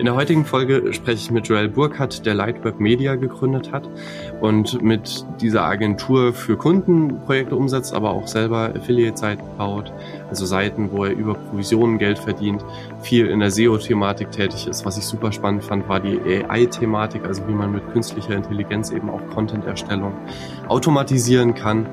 [0.00, 3.86] In der heutigen Folge spreche ich mit Joel Burkhardt, der Lightweb Media gegründet hat
[4.40, 9.92] und mit dieser Agentur für Kunden Projekte umsetzt, aber auch selber Affiliate-Seiten baut,
[10.30, 12.64] also Seiten, wo er über Provisionen Geld verdient,
[13.02, 14.86] viel in der SEO-Thematik tätig ist.
[14.86, 19.10] Was ich super spannend fand, war die AI-Thematik, also wie man mit künstlicher Intelligenz eben
[19.10, 20.14] auch Content-Erstellung
[20.66, 21.84] automatisieren kann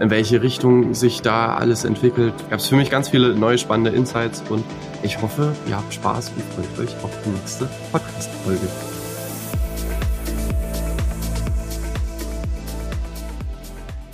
[0.00, 2.34] in welche Richtung sich da alles entwickelt.
[2.50, 4.64] Gab es für mich ganz viele neue spannende Insights und
[5.04, 8.66] ich hoffe, ihr habt Spaß und freut euch auf die nächste Podcast-Folge.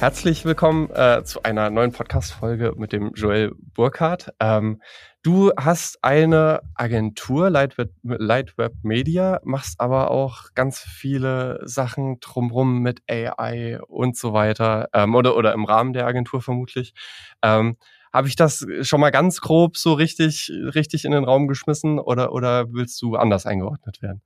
[0.01, 4.35] Herzlich willkommen äh, zu einer neuen Podcast-Folge mit dem Joel Burkhardt.
[4.41, 4.83] Ähm,
[5.23, 13.03] du hast eine Agentur, Lightweb, Lightweb Media, machst aber auch ganz viele Sachen drumrum mit
[13.09, 16.95] AI und so weiter ähm, oder, oder im Rahmen der Agentur vermutlich.
[17.43, 17.77] Ähm,
[18.13, 22.33] habe ich das schon mal ganz grob so richtig, richtig in den Raum geschmissen oder,
[22.33, 24.21] oder willst du anders eingeordnet werden?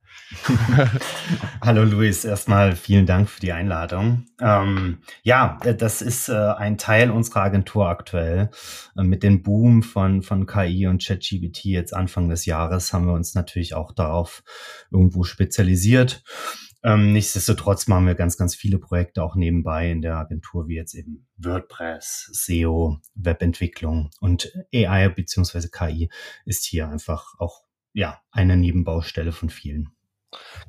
[1.61, 4.25] Hallo Luis, erstmal vielen Dank für die Einladung.
[4.41, 8.49] Ähm, ja, das ist äh, ein Teil unserer Agentur aktuell.
[8.97, 13.13] Äh, mit dem Boom von, von KI und ChatGPT jetzt Anfang des Jahres haben wir
[13.13, 14.43] uns natürlich auch darauf
[14.91, 16.23] irgendwo spezialisiert.
[16.85, 20.93] Ähm, nichtsdestotrotz machen wir ganz, ganz viele Projekte auch nebenbei in der Agentur, wie jetzt
[20.93, 26.11] eben WordPress, SEO, Webentwicklung und AI beziehungsweise KI
[26.45, 29.89] ist hier einfach auch ja eine Nebenbaustelle von vielen.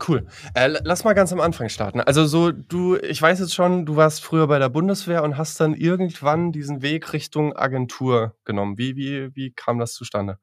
[0.09, 0.27] Cool.
[0.55, 2.01] Äh, lass mal ganz am Anfang starten.
[2.01, 5.61] Also so, du, ich weiß jetzt schon, du warst früher bei der Bundeswehr und hast
[5.61, 8.79] dann irgendwann diesen Weg Richtung Agentur genommen.
[8.79, 10.39] Wie, wie, wie kam das zustande?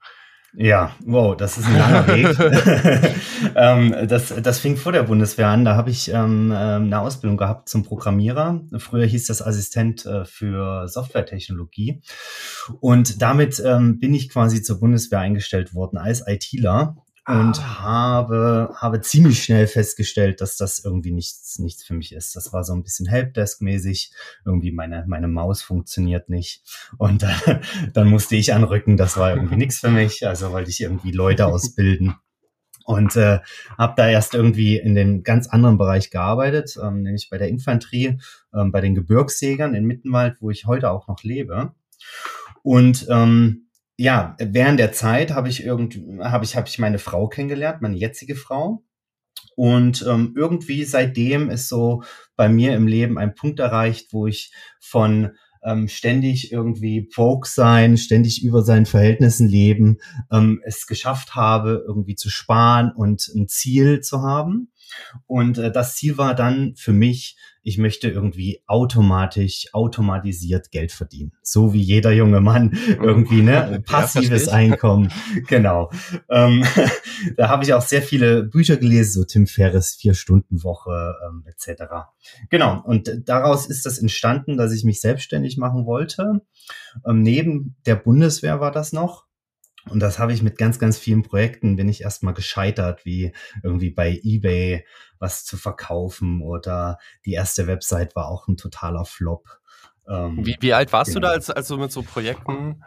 [0.56, 2.38] Ja, wow, das ist ein langer Weg.
[3.56, 5.66] ähm, das, das fing vor der Bundeswehr an.
[5.66, 8.62] Da habe ich ähm, ähm, eine Ausbildung gehabt zum Programmierer.
[8.78, 12.02] Früher hieß das Assistent äh, für Softwaretechnologie.
[12.80, 17.80] Und damit ähm, bin ich quasi zur Bundeswehr eingestellt worden als ITler und ah.
[17.80, 22.36] habe, habe ziemlich schnell festgestellt, dass das irgendwie nichts, nichts für mich ist.
[22.36, 24.12] Das war so ein bisschen Helpdesk-mäßig.
[24.46, 26.64] Irgendwie meine, meine Maus funktioniert nicht.
[26.98, 27.62] Und dann,
[27.94, 30.28] dann musste ich anrücken, das war irgendwie nichts für mich.
[30.28, 32.16] Also wollte ich irgendwie Leute ausbilden.
[32.86, 33.40] Und äh,
[33.78, 38.20] habe da erst irgendwie in den ganz anderen Bereich gearbeitet, ähm, nämlich bei der Infanterie,
[38.54, 41.74] ähm, bei den Gebirgsjägern in Mittenwald, wo ich heute auch noch lebe.
[42.62, 43.68] Und ähm,
[44.04, 47.96] ja, während der Zeit habe ich irgendwie, habe ich, habe ich meine Frau kennengelernt, meine
[47.96, 48.84] jetzige Frau.
[49.56, 52.04] Und ähm, irgendwie seitdem ist so
[52.36, 55.32] bei mir im Leben ein Punkt erreicht, wo ich von
[55.64, 60.00] ähm, ständig irgendwie broke sein, ständig über seinen Verhältnissen leben,
[60.34, 64.73] ähm, es geschafft habe, irgendwie zu sparen und ein Ziel zu haben.
[65.28, 71.32] Und äh, das Ziel war dann für mich, ich möchte irgendwie automatisch, automatisiert Geld verdienen.
[71.42, 73.04] So wie jeder junge Mann mhm.
[73.04, 73.82] irgendwie, ne?
[73.86, 75.12] Passives Einkommen.
[75.48, 75.92] genau.
[76.30, 76.66] Ähm,
[77.38, 81.84] da habe ich auch sehr viele Bücher gelesen, so Tim Ferriss, Vier-Stunden-Woche ähm, etc.
[82.50, 82.82] Genau.
[82.84, 86.42] Und daraus ist das entstanden, dass ich mich selbstständig machen wollte.
[87.08, 89.26] Ähm, neben der Bundeswehr war das noch.
[89.90, 93.34] Und das habe ich mit ganz, ganz vielen Projekten, bin ich erstmal gescheitert, wie
[93.64, 94.86] irgendwie bei eBay
[95.20, 99.48] was zu verkaufen oder die erste Website war auch ein totaler Flop.
[100.08, 101.20] Ähm, wie, wie alt warst genau.
[101.20, 101.36] du da, genau.
[101.36, 102.84] als, als du mit so Projekten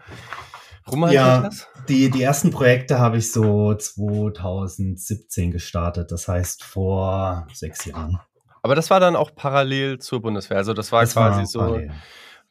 [1.10, 1.68] ja, hast?
[1.88, 8.20] Die, die ersten Projekte habe ich so 2017 gestartet, das heißt vor sechs Jahren.
[8.62, 11.58] Aber das war dann auch parallel zur Bundeswehr, also das war das quasi war so.
[11.58, 11.92] Parallel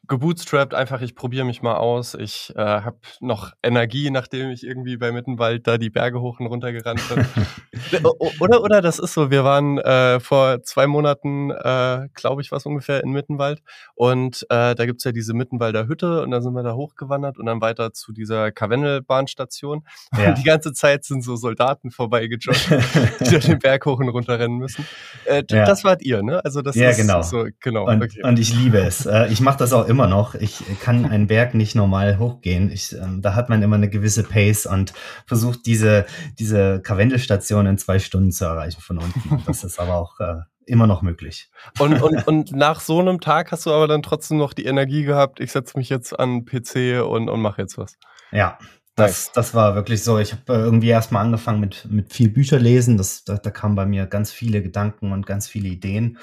[0.08, 2.14] gebootstrapped, einfach ich probiere mich mal aus.
[2.14, 6.48] Ich äh, habe noch Energie, nachdem ich irgendwie bei Mittenwald da die Berge hoch und
[6.48, 8.04] runter gerannt bin.
[8.40, 12.66] oder, oder das ist so, wir waren äh, vor zwei Monaten, äh, glaube ich, was
[12.66, 13.62] ungefähr in Mittenwald
[13.96, 17.46] und äh, da gibt's ja diese Mittenwalder Hütte und dann sind wir da hochgewandert und
[17.46, 19.84] dann weiter zu dieser Karwendelbahnstation.
[20.16, 20.30] Ja.
[20.30, 22.70] Und die ganze Zeit sind so Soldaten vorbeigejoggt,
[23.20, 24.86] die da den Berg hoch und runter rennen müssen.
[25.26, 25.66] Äh, ja.
[25.66, 26.44] Das wart ihr, ne?
[26.46, 27.22] Also das ja, ist genau.
[27.22, 27.86] so, genau.
[27.86, 28.24] Und, okay.
[28.24, 29.06] und ich liebe es.
[29.06, 30.36] Äh, ich mache das auch immer immer noch.
[30.36, 32.70] Ich kann einen Berg nicht normal hochgehen.
[32.70, 34.94] Ich, ähm, da hat man immer eine gewisse Pace und
[35.26, 36.06] versucht diese,
[36.38, 39.42] diese Karwendelstation in zwei Stunden zu erreichen von unten.
[39.48, 41.50] Das ist aber auch äh, immer noch möglich.
[41.80, 45.04] Und, und, und nach so einem Tag hast du aber dann trotzdem noch die Energie
[45.04, 47.98] gehabt, ich setze mich jetzt an PC und, und mache jetzt was.
[48.34, 48.58] Ja,
[48.96, 50.20] das, das war wirklich so.
[50.20, 52.98] Ich habe äh, irgendwie erstmal angefangen mit, mit viel Bücher lesen.
[52.98, 56.18] Das, da, da kamen bei mir ganz viele Gedanken und ganz viele Ideen.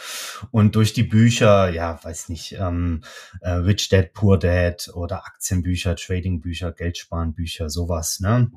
[0.51, 3.03] Und durch die Bücher, ja, weiß nicht, ähm,
[3.43, 8.51] äh, Rich Dad, Poor Dad oder Aktienbücher, Tradingbücher, Geldsparenbücher, sowas, ne?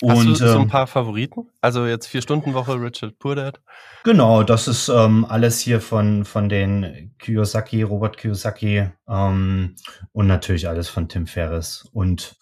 [0.00, 1.48] Und, Hast du so ein ähm, paar Favoriten?
[1.60, 3.60] Also jetzt vier Stunden Woche, Richard Poor Dad?
[4.04, 9.76] Genau, das ist ähm, alles hier von von den Kiyosaki, Robert Kiyosaki ähm,
[10.12, 12.36] und natürlich alles von Tim Ferriss und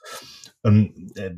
[0.65, 1.31] ähm, äh,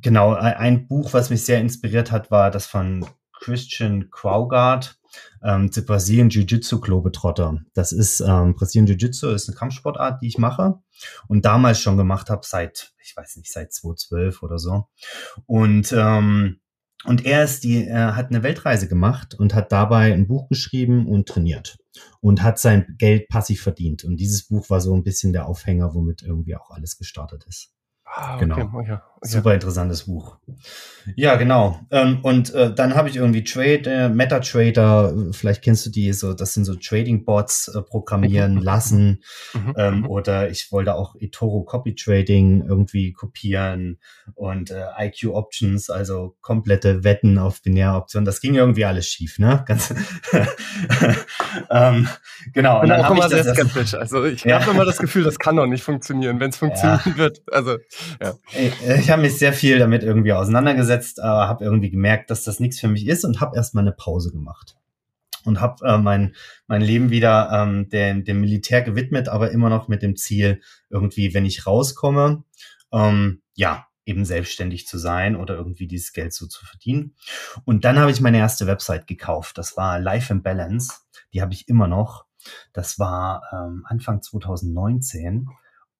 [0.00, 4.98] genau, ein Buch, was mich sehr inspiriert hat, war das von Christian Kraugard,
[5.42, 7.60] ähm, The Brazilian Jiu-Jitsu Globetrotter.
[7.74, 10.78] Das ist ähm, Brazilian Jiu-Jitsu ist eine Kampfsportart, die ich mache
[11.28, 14.86] und damals schon gemacht habe, seit, ich weiß nicht, seit 2012 oder so.
[15.46, 16.60] Und ähm,
[17.04, 21.08] und er ist die, er hat eine Weltreise gemacht und hat dabei ein Buch geschrieben
[21.08, 21.78] und trainiert
[22.20, 24.04] und hat sein Geld passiv verdient.
[24.04, 27.72] Und dieses Buch war so ein bisschen der Aufhänger, womit irgendwie auch alles gestartet ist.
[28.12, 28.40] Ah, okay.
[28.40, 28.70] Genau.
[28.74, 29.02] Oh, ja.
[29.04, 30.38] Oh, Super interessantes Buch.
[31.14, 31.78] Ja, genau.
[31.90, 36.32] Ähm, und äh, dann habe ich irgendwie Trade, äh, MetaTrader, vielleicht kennst du die, so,
[36.32, 39.22] das sind so Trading-Bots äh, programmieren lassen.
[39.54, 39.74] Mhm.
[39.76, 40.06] Ähm, mhm.
[40.08, 43.98] oder ich wollte auch eToro Copy Trading irgendwie kopieren
[44.34, 48.24] und äh, IQ Options, also komplette Wetten auf Binäroptionen.
[48.24, 49.64] Das ging irgendwie alles schief, ne?
[49.66, 49.94] Ganz
[51.70, 52.08] ähm,
[52.52, 52.80] genau.
[52.80, 53.94] Und dann auch immer sehr skeptisch.
[53.94, 54.60] Also ich ja.
[54.60, 57.16] habe immer das Gefühl, das kann doch nicht funktionieren, wenn es funktionieren ja.
[57.16, 57.42] wird.
[57.52, 57.76] Also
[58.20, 58.34] ja.
[58.52, 62.60] Ich, ich habe mich sehr viel damit irgendwie auseinandergesetzt, aber habe irgendwie gemerkt, dass das
[62.60, 64.76] nichts für mich ist und habe erstmal eine Pause gemacht
[65.44, 66.34] und habe äh, mein
[66.66, 71.34] mein Leben wieder ähm, dem, dem Militär gewidmet, aber immer noch mit dem Ziel irgendwie,
[71.34, 72.44] wenn ich rauskomme,
[72.92, 77.14] ähm, ja eben selbstständig zu sein oder irgendwie dieses Geld so zu verdienen.
[77.64, 79.56] Und dann habe ich meine erste Website gekauft.
[79.56, 80.92] Das war Life in Balance.
[81.32, 82.26] Die habe ich immer noch.
[82.72, 85.48] Das war ähm, Anfang 2019.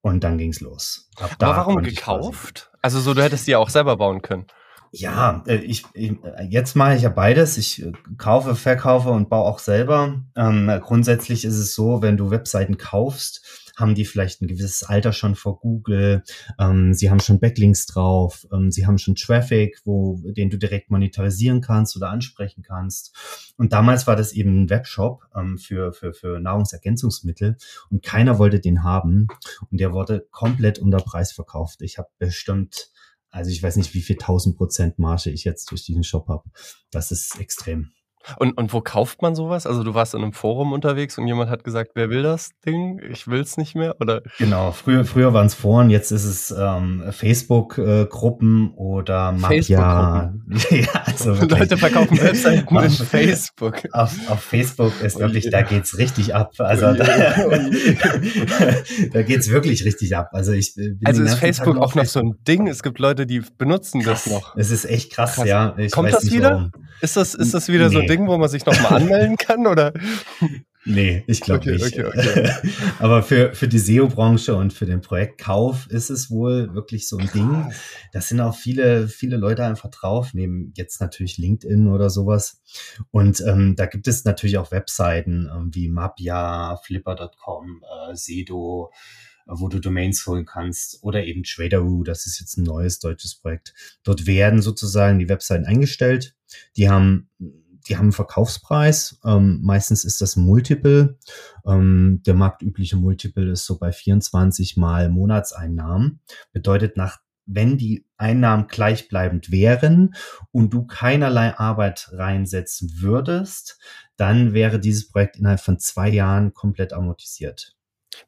[0.02, 1.08] Und dann ging's los.
[1.18, 2.70] Ab Aber warum gekauft?
[2.80, 4.46] Also so, du hättest die ja auch selber bauen können.
[4.92, 6.14] Ja, äh, ich, ich
[6.48, 7.58] jetzt mache ich ja beides.
[7.58, 10.22] Ich äh, kaufe, verkaufe und baue auch selber.
[10.36, 15.12] Ähm, grundsätzlich ist es so, wenn du Webseiten kaufst, haben die vielleicht ein gewisses Alter
[15.12, 16.22] schon vor Google,
[16.58, 20.90] ähm, sie haben schon Backlinks drauf, ähm, sie haben schon Traffic, wo, den du direkt
[20.90, 23.52] monetarisieren kannst oder ansprechen kannst.
[23.56, 27.56] Und damals war das eben ein Webshop ähm, für, für, für Nahrungsergänzungsmittel
[27.90, 29.26] und keiner wollte den haben
[29.70, 31.82] und der wurde komplett unter Preis verkauft.
[31.82, 32.90] Ich habe bestimmt
[33.32, 36.50] also ich weiß nicht, wie viel tausend Prozent Marge ich jetzt durch diesen Shop habe.
[36.90, 37.92] Das ist extrem.
[38.38, 39.66] Und, und wo kauft man sowas?
[39.66, 43.00] Also du warst in einem Forum unterwegs und jemand hat gesagt, wer will das Ding?
[43.10, 44.22] Ich will es nicht mehr, oder?
[44.38, 50.34] Genau, früher, früher waren es Foren, jetzt ist es ähm, Facebook-Gruppen oder Mafia.
[50.70, 53.82] ja, also Leute verkaufen Webseiten auf Facebook.
[53.92, 56.52] Auf, auf Facebook ist oh wirklich, da geht's richtig ab.
[56.58, 57.04] Also oh da,
[57.46, 57.50] oh
[59.12, 60.30] da geht's wirklich richtig ab.
[60.32, 60.74] Also ich
[61.04, 62.68] Also ist Facebook auch noch so ein Ding?
[62.68, 64.24] Es gibt Leute, die benutzen krass.
[64.24, 64.56] das noch.
[64.56, 65.46] Es ist echt krass, krass.
[65.46, 65.74] ja.
[65.78, 66.50] Ich Kommt das wieder?
[66.50, 66.72] Warum.
[67.00, 67.94] Ist das, ist das wieder nee.
[67.94, 69.66] so ein Ding, wo man sich nochmal anmelden kann?
[69.66, 69.92] Oder?
[70.86, 71.98] Nee, ich glaube okay, nicht.
[71.98, 72.50] Okay, okay.
[72.98, 77.26] Aber für, für die SEO-Branche und für den Projektkauf ist es wohl wirklich so ein
[77.26, 77.32] Krass.
[77.34, 77.72] Ding.
[78.12, 82.62] Das sind auch viele, viele Leute einfach drauf, neben jetzt natürlich LinkedIn oder sowas.
[83.10, 88.90] Und ähm, da gibt es natürlich auch Webseiten ähm, wie Mapia, Flipper.com, äh, Sedo,
[89.46, 93.74] wo du Domains holen kannst oder eben Traderoo, das ist jetzt ein neues deutsches Projekt.
[94.02, 96.34] Dort werden sozusagen die Webseiten eingestellt.
[96.76, 97.28] Die haben
[97.90, 99.18] die haben einen Verkaufspreis.
[99.24, 101.18] Ähm, meistens ist das Multiple.
[101.66, 106.20] Ähm, der marktübliche Multiple ist so bei 24 mal Monatseinnahmen.
[106.52, 107.18] Bedeutet nach
[107.52, 110.14] wenn die Einnahmen gleichbleibend wären
[110.52, 113.80] und du keinerlei Arbeit reinsetzen würdest,
[114.16, 117.76] dann wäre dieses Projekt innerhalb von zwei Jahren komplett amortisiert.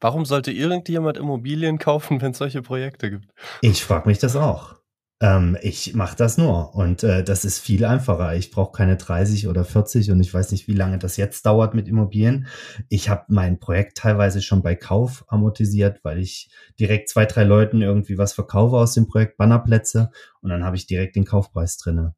[0.00, 3.28] Warum sollte irgendjemand Immobilien kaufen, wenn es solche Projekte gibt?
[3.60, 4.81] Ich frage mich das auch.
[5.22, 8.34] Ähm, ich mache das nur und äh, das ist viel einfacher.
[8.34, 11.74] Ich brauche keine 30 oder 40 und ich weiß nicht, wie lange das jetzt dauert
[11.74, 12.48] mit Immobilien.
[12.88, 16.50] Ich habe mein Projekt teilweise schon bei Kauf amortisiert, weil ich
[16.80, 20.10] direkt zwei, drei Leuten irgendwie was verkaufe aus dem Projekt, Bannerplätze
[20.40, 22.16] und dann habe ich direkt den Kaufpreis drinne.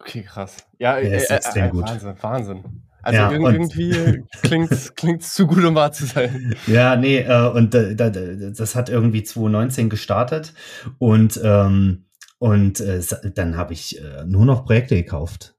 [0.00, 0.56] Okay, krass.
[0.80, 1.88] Ja, ja ist äh, extrem äh, gut.
[1.88, 2.82] Wahnsinn, Wahnsinn.
[3.02, 6.54] Also ja, irgendwie klingt klingt's zu gut, um wahr zu sein.
[6.66, 10.54] Ja, nee, äh, und äh, das hat irgendwie 2019 gestartet
[10.98, 12.06] und ähm,
[12.38, 13.02] und äh,
[13.34, 15.54] dann habe ich äh, nur noch Projekte gekauft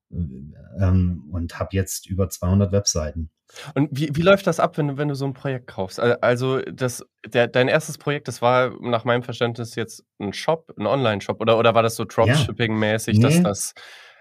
[0.79, 3.29] ähm, und habe jetzt über 200 Webseiten.
[3.75, 5.99] Und wie, wie läuft das ab, wenn du, wenn du so ein Projekt kaufst?
[5.99, 10.87] Also das, der, dein erstes Projekt, das war nach meinem Verständnis jetzt ein Shop, ein
[10.87, 13.27] Online-Shop oder, oder war das so Dropshipping-mäßig, ja.
[13.27, 13.43] nee.
[13.43, 13.73] dass das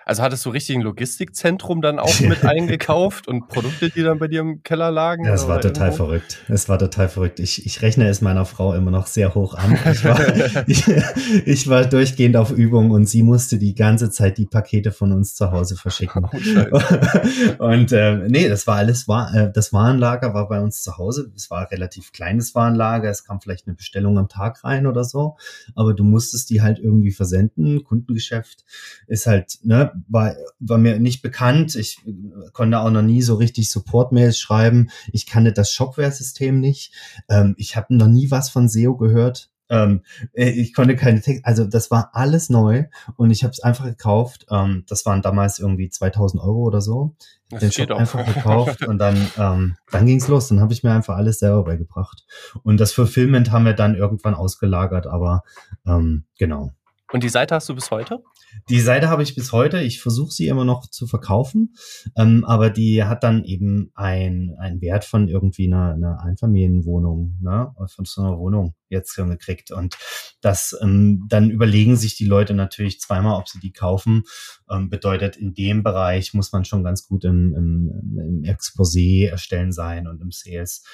[0.04, 4.28] also hattest du richtig ein Logistikzentrum dann auch mit eingekauft und Produkte, die dann bei
[4.28, 5.24] dir im Keller lagen?
[5.24, 6.04] Ja, es war total irgendwo?
[6.04, 6.38] verrückt.
[6.48, 7.40] Es war total verrückt.
[7.40, 9.78] Ich, ich rechne es meiner Frau immer noch sehr hoch an.
[9.92, 10.18] Ich war,
[10.66, 10.84] ich,
[11.46, 15.34] ich war durchgehend auf Übung und sie musste die ganze Zeit die Pakete von uns
[15.34, 16.26] zu Hause verschicken.
[16.72, 20.98] Oh, und äh, nee, das war alles, war, äh, das Warenlager war bei uns zu
[20.98, 21.30] Hause.
[21.34, 23.08] Es war ein relativ kleines Warenlager.
[23.08, 25.36] Es kam vielleicht eine Bestellung am Tag rein oder so.
[25.74, 27.84] Aber du musstest die halt irgendwie versenden.
[27.84, 28.64] Kundengeschäft
[29.06, 31.74] ist halt, ne, war, war mir nicht bekannt.
[31.74, 31.98] Ich
[32.52, 34.90] konnte auch noch nie so richtig Support-Mails schreiben.
[35.12, 36.92] Ich kannte das Shopware-System nicht.
[37.28, 39.50] Ähm, ich habe noch nie was von SEO gehört.
[39.70, 42.84] Ähm, äh, ich konnte keine Text, also das war alles neu
[43.16, 44.46] und ich habe es einfach gekauft.
[44.50, 47.14] Ähm, das waren damals irgendwie 2000 Euro oder so.
[47.50, 50.48] Das Den Shop einfach gekauft und dann, ähm, dann ging's los.
[50.48, 52.24] Dann habe ich mir einfach alles selber beigebracht.
[52.62, 55.42] Und das Fulfillment haben wir dann irgendwann ausgelagert, aber
[55.86, 56.72] ähm, genau.
[57.12, 58.22] Und die Seite hast du bis heute?
[58.68, 59.80] Die Seite habe ich bis heute.
[59.80, 61.74] Ich versuche sie immer noch zu verkaufen,
[62.16, 67.74] ähm, aber die hat dann eben ein, ein Wert von irgendwie einer, einer Einfamilienwohnung, ne?
[67.88, 69.70] von so einer Wohnung jetzt gekriegt.
[69.72, 69.96] Und
[70.40, 74.24] das ähm, dann überlegen sich die Leute natürlich zweimal, ob sie die kaufen.
[74.70, 79.72] Ähm, bedeutet, in dem Bereich muss man schon ganz gut im, im, im Exposé erstellen
[79.72, 80.84] sein und im Sales.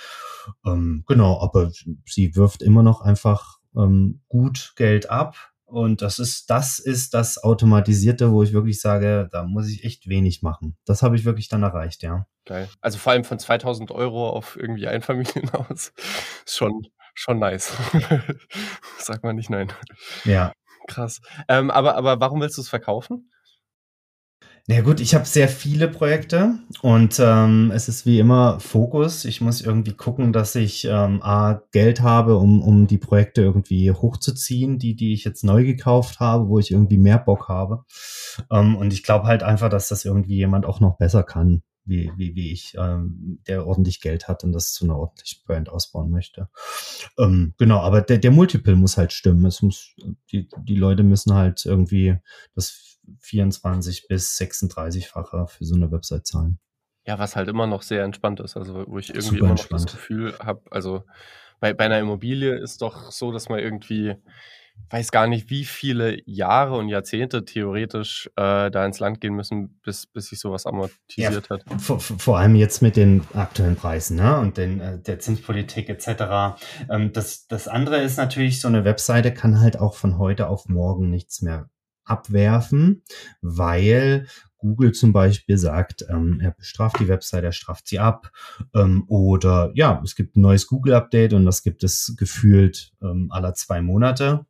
[0.64, 1.73] Ähm, genau, aber
[2.06, 7.42] sie wirft immer noch einfach ähm, gut Geld ab und das ist, das ist das
[7.42, 10.76] Automatisierte, wo ich wirklich sage, da muss ich echt wenig machen.
[10.85, 12.26] Das habe ich wirklich dann erreicht, ja.
[12.44, 12.68] Geil.
[12.80, 15.92] Also vor allem von 2000 Euro auf irgendwie Einfamilienhaus
[16.46, 17.76] ist schon, schon nice.
[18.99, 19.73] Sag mal nicht nein.
[20.25, 20.52] Ja.
[20.87, 21.20] Krass.
[21.49, 23.32] Ähm, aber, aber warum willst du es verkaufen?
[24.68, 29.25] Na gut, ich habe sehr viele Projekte und ähm, es ist wie immer Fokus.
[29.25, 33.92] Ich muss irgendwie gucken, dass ich ähm, A, Geld habe, um, um die Projekte irgendwie
[33.92, 37.85] hochzuziehen, die, die ich jetzt neu gekauft habe, wo ich irgendwie mehr Bock habe.
[38.50, 42.12] Ähm, und ich glaube halt einfach, dass das irgendwie jemand auch noch besser kann, wie,
[42.16, 46.11] wie, wie ich, ähm, der ordentlich Geld hat und das zu einer ordentlichen Brand ausbauen
[46.11, 46.49] möchte.
[47.16, 49.47] Ähm, genau, aber der, der Multiple muss halt stimmen.
[49.47, 49.95] Es muss,
[50.33, 52.16] die, die Leute müssen halt irgendwie
[52.55, 56.59] das 24 bis 36-fache für so eine Website zahlen.
[57.07, 58.57] Ja, was halt immer noch sehr entspannt ist.
[58.57, 61.05] Also, wo ich irgendwie Super immer noch das Gefühl habe, also
[61.61, 64.16] bei, bei einer Immobilie ist doch so, dass man irgendwie
[64.90, 69.80] weiß gar nicht, wie viele Jahre und Jahrzehnte theoretisch äh, da ins Land gehen müssen,
[69.83, 71.64] bis, bis sich sowas amortisiert ja, hat.
[71.83, 74.38] Vor, vor, allem jetzt mit den aktuellen Preisen ne?
[74.38, 76.61] und den, äh, der Zinspolitik etc.
[76.88, 80.68] Ähm, das, das andere ist natürlich, so eine Webseite kann halt auch von heute auf
[80.68, 81.68] morgen nichts mehr
[82.04, 83.02] abwerfen,
[83.42, 84.26] weil
[84.59, 88.30] Google zum Beispiel sagt, ähm, er bestraft die Website, er straft sie ab.
[88.75, 93.54] Ähm, oder ja, es gibt ein neues Google-Update und das gibt es gefühlt ähm, aller
[93.54, 94.47] zwei Monate.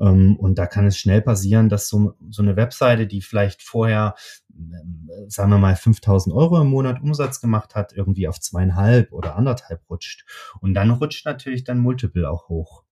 [0.00, 4.14] Ähm, und da kann es schnell passieren, dass so, so eine Webseite, die vielleicht vorher,
[4.52, 9.36] ähm, sagen wir mal, 5000 Euro im Monat Umsatz gemacht hat, irgendwie auf zweieinhalb oder
[9.36, 10.24] anderthalb rutscht.
[10.60, 12.84] Und dann rutscht natürlich dann Multiple auch hoch.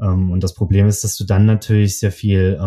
[0.00, 2.58] Ähm, und das Problem ist, dass du dann natürlich sehr viel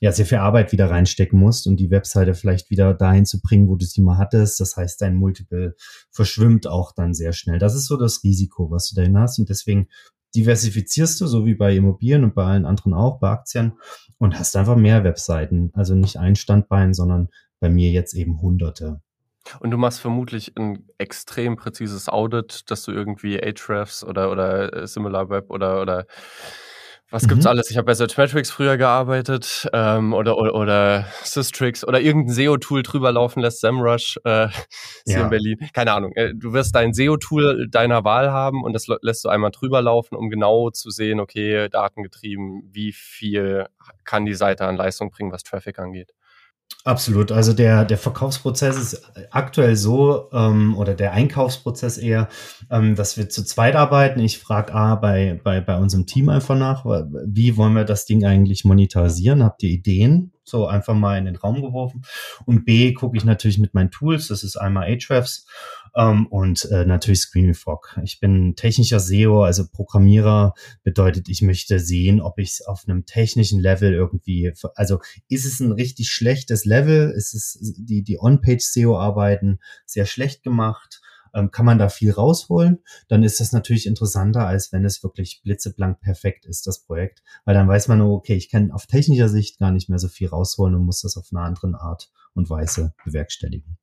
[0.00, 3.68] ja sehr viel Arbeit wieder reinstecken musst und die Webseite vielleicht wieder dahin zu bringen,
[3.68, 4.58] wo du sie mal hattest.
[4.58, 5.76] Das heißt, dein Multiple
[6.10, 7.58] verschwimmt auch dann sehr schnell.
[7.58, 9.38] Das ist so das Risiko, was du dahin hast.
[9.38, 9.88] Und deswegen
[10.34, 13.72] diversifizierst du, so wie bei Immobilien und bei allen anderen auch, bei Aktien,
[14.18, 15.70] und hast einfach mehr Webseiten.
[15.74, 19.00] Also nicht ein Standbein, sondern bei mir jetzt eben hunderte.
[19.60, 24.86] Und du machst vermutlich ein extrem präzises Audit, dass du irgendwie Ahrefs oder, oder äh,
[24.86, 26.06] SimilarWeb oder, oder
[27.10, 27.50] was gibt's mhm.
[27.50, 27.70] alles?
[27.70, 33.10] Ich habe bei Searchmetrics früher gearbeitet ähm, oder, oder, oder Systrix oder irgendein SEO-Tool drüber
[33.12, 34.48] laufen lässt, SEMrush äh,
[35.06, 35.24] hier ja.
[35.24, 35.58] in Berlin.
[35.72, 36.12] Keine Ahnung.
[36.14, 40.14] Äh, du wirst dein SEO-Tool deiner Wahl haben und das lässt du einmal drüber laufen,
[40.14, 43.66] um genau zu sehen, okay, datengetrieben, wie viel
[44.04, 46.12] kann die Seite an Leistung bringen, was Traffic angeht.
[46.82, 47.30] Absolut.
[47.30, 52.28] Also der, der Verkaufsprozess ist aktuell so, ähm, oder der Einkaufsprozess eher,
[52.70, 54.18] ähm, dass wir zu zweit arbeiten.
[54.20, 58.24] Ich frage A bei, bei, bei unserem Team einfach nach, wie wollen wir das Ding
[58.24, 59.44] eigentlich monetarisieren?
[59.44, 60.32] Habt ihr Ideen?
[60.42, 62.02] So einfach mal in den Raum geworfen.
[62.46, 64.28] Und B gucke ich natürlich mit meinen Tools.
[64.28, 65.46] Das ist einmal Ahrefs
[65.96, 67.98] ähm, und äh, natürlich Screaming Frog.
[68.02, 73.06] Ich bin technischer SEO, also Programmierer, bedeutet, ich möchte sehen, ob ich es auf einem
[73.06, 77.10] technischen Level irgendwie, also ist es ein richtig schlechtes Level?
[77.10, 81.00] Ist es die, die On-Page-SEO-Arbeiten sehr schlecht gemacht?
[81.32, 85.42] Ähm, kann man da viel rausholen, dann ist das natürlich interessanter, als wenn es wirklich
[85.44, 87.22] blitzeblank perfekt ist, das Projekt.
[87.44, 90.28] Weil dann weiß man, okay, ich kann auf technischer Sicht gar nicht mehr so viel
[90.28, 93.79] rausholen und muss das auf einer anderen Art und Weise bewerkstelligen.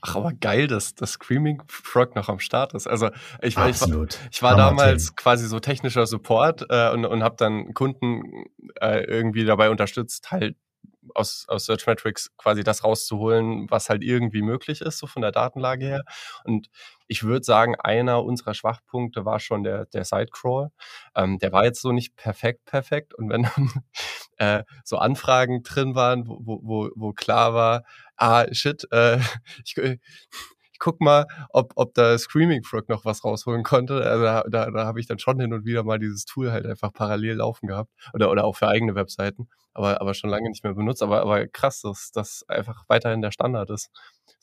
[0.00, 2.86] Ach, aber geil, dass das Screaming Frog noch am Start ist.
[2.86, 3.10] Also
[3.40, 7.36] ich, war, ich war, ich war damals quasi so technischer Support äh, und, und habe
[7.36, 8.44] dann Kunden
[8.80, 10.56] äh, irgendwie dabei unterstützt, halt
[11.14, 15.86] aus, aus Searchmetrics quasi das rauszuholen, was halt irgendwie möglich ist, so von der Datenlage
[15.86, 16.04] her.
[16.44, 16.68] Und
[17.08, 20.70] ich würde sagen, einer unserer Schwachpunkte war schon der, der Sidecrawl.
[21.14, 23.14] Ähm, der war jetzt so nicht perfekt, perfekt.
[23.14, 23.70] Und wenn dann
[24.38, 27.84] äh, so Anfragen drin waren, wo, wo, wo klar war,
[28.16, 29.18] ah, shit, äh,
[29.64, 29.98] ich, ich
[30.78, 34.04] guck mal, ob, ob da Screaming Frog noch was rausholen konnte.
[34.04, 36.66] Also da, da, da habe ich dann schon hin und wieder mal dieses Tool halt
[36.66, 37.90] einfach parallel laufen gehabt.
[38.14, 41.02] Oder, oder auch für eigene Webseiten, aber, aber schon lange nicht mehr benutzt.
[41.02, 43.90] Aber, aber krass, dass das einfach weiterhin der Standard ist.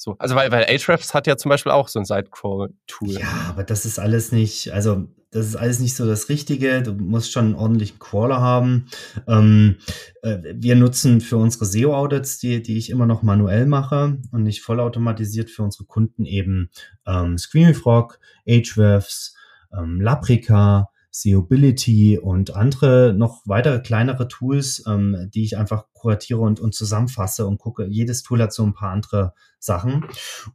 [0.02, 3.20] So, also weil, weil Ahrefs hat ja zum Beispiel auch so ein Sidecrawl-Tool.
[3.20, 6.82] Ja, aber das ist alles nicht, also das ist alles nicht so das Richtige.
[6.82, 8.88] Du musst schon einen ordentlichen Crawler haben.
[9.28, 9.76] Ähm,
[10.22, 14.62] äh, wir nutzen für unsere SEO-Audits, die, die ich immer noch manuell mache und nicht
[14.62, 16.70] vollautomatisiert für unsere Kunden eben
[17.06, 19.36] ähm, Screaming Frog, Ahrefs,
[19.78, 26.60] ähm, Laprica, Seobility und andere noch weitere kleinere Tools, ähm, die ich einfach kuratiere und,
[26.60, 27.88] und zusammenfasse und gucke.
[27.88, 30.06] Jedes Tool hat so ein paar andere Sachen.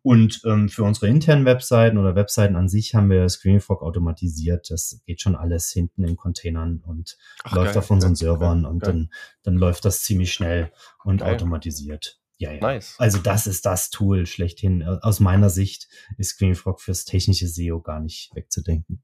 [0.02, 4.70] Und ähm, für unsere internen Webseiten oder Webseiten an sich haben wir Screaming automatisiert.
[4.70, 8.62] Das geht schon alles hinten in Containern und Ach, läuft geil, auf unseren geil, Servern
[8.62, 9.10] geil, und Dann,
[9.42, 12.20] dann läuft das ziemlich schnell und automatisiert.
[12.38, 12.60] Ja, ja.
[12.60, 12.96] Nice.
[12.98, 14.82] Also das ist das Tool schlechthin.
[14.82, 19.02] Aus meiner Sicht ist Screaming fürs technische SEO gar nicht wegzudenken.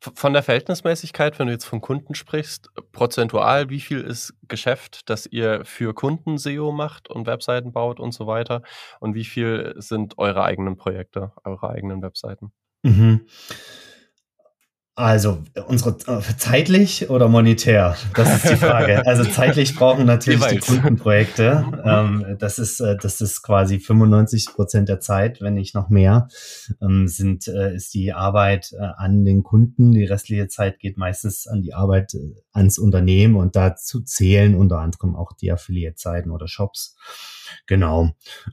[0.00, 5.26] Von der Verhältnismäßigkeit, wenn du jetzt von Kunden sprichst, prozentual, wie viel ist Geschäft, das
[5.26, 8.62] ihr für Kunden SEO macht und Webseiten baut und so weiter?
[9.00, 12.52] Und wie viel sind eure eigenen Projekte, eure eigenen Webseiten?
[12.82, 13.26] Mhm.
[14.98, 15.38] Also
[15.68, 17.96] unsere äh, zeitlich oder monetär?
[18.16, 19.06] Das ist die Frage.
[19.06, 21.64] Also zeitlich brauchen natürlich die Kundenprojekte.
[21.84, 26.26] Ähm, das ist äh, das ist quasi 95 Prozent der Zeit, wenn nicht noch mehr,
[26.82, 29.92] ähm, sind äh, ist die Arbeit äh, an den Kunden.
[29.92, 34.80] Die restliche Zeit geht meistens an die Arbeit äh, ans Unternehmen und dazu zählen unter
[34.80, 36.96] anderem auch die Affiliate-Seiten oder Shops.
[37.66, 38.10] Genau.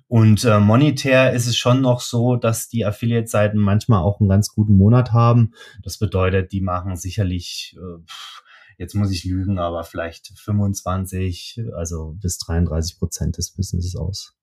[0.07, 4.49] Und äh, monetär ist es schon noch so, dass die Affiliate-Seiten manchmal auch einen ganz
[4.49, 5.53] guten Monat haben.
[5.83, 8.03] Das bedeutet, die machen sicherlich, äh,
[8.77, 14.35] jetzt muss ich lügen, aber vielleicht 25, also bis 33 Prozent des Businesses aus.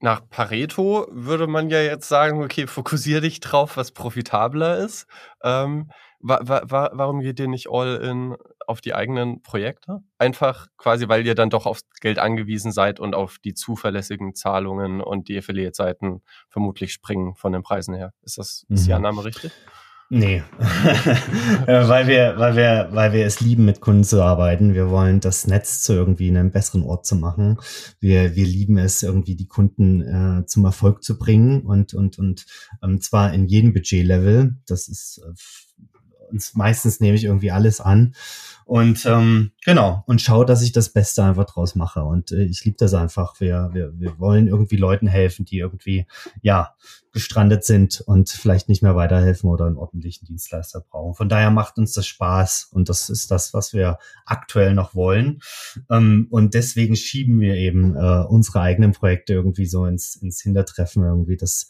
[0.00, 5.06] Nach Pareto würde man ja jetzt sagen, okay, fokussiere dich drauf, was profitabler ist.
[5.42, 8.36] Ähm, wa wa warum geht ihr nicht all in
[8.66, 10.00] auf die eigenen Projekte?
[10.18, 15.00] Einfach quasi, weil ihr dann doch aufs Geld angewiesen seid und auf die zuverlässigen Zahlungen
[15.00, 18.12] und die Affiliate-Seiten vermutlich springen von den Preisen her.
[18.22, 18.96] Ist das ist die mhm.
[18.96, 19.52] Annahme richtig?
[20.10, 20.42] Nee,
[21.66, 24.74] äh, weil wir, weil wir, weil wir es lieben, mit Kunden zu arbeiten.
[24.74, 27.58] Wir wollen das Netz zu irgendwie einem besseren Ort zu machen.
[28.00, 32.44] Wir, wir lieben es irgendwie, die Kunden äh, zum Erfolg zu bringen und und und
[32.82, 34.56] ähm, zwar in jedem Budgetlevel.
[34.66, 35.32] Das ist äh,
[36.34, 38.14] uns meistens nehme ich irgendwie alles an
[38.66, 42.64] und ähm, genau und schaue, dass ich das Beste einfach draus mache und äh, ich
[42.64, 43.40] liebe das einfach.
[43.40, 46.06] Wir, wir wir wollen irgendwie Leuten helfen, die irgendwie
[46.42, 46.74] ja
[47.12, 51.14] gestrandet sind und vielleicht nicht mehr weiterhelfen oder einen ordentlichen Dienstleister brauchen.
[51.14, 55.40] Von daher macht uns das Spaß und das ist das, was wir aktuell noch wollen.
[55.90, 61.04] Ähm, und deswegen schieben wir eben äh, unsere eigenen Projekte irgendwie so ins ins Hintertreffen
[61.04, 61.68] irgendwie das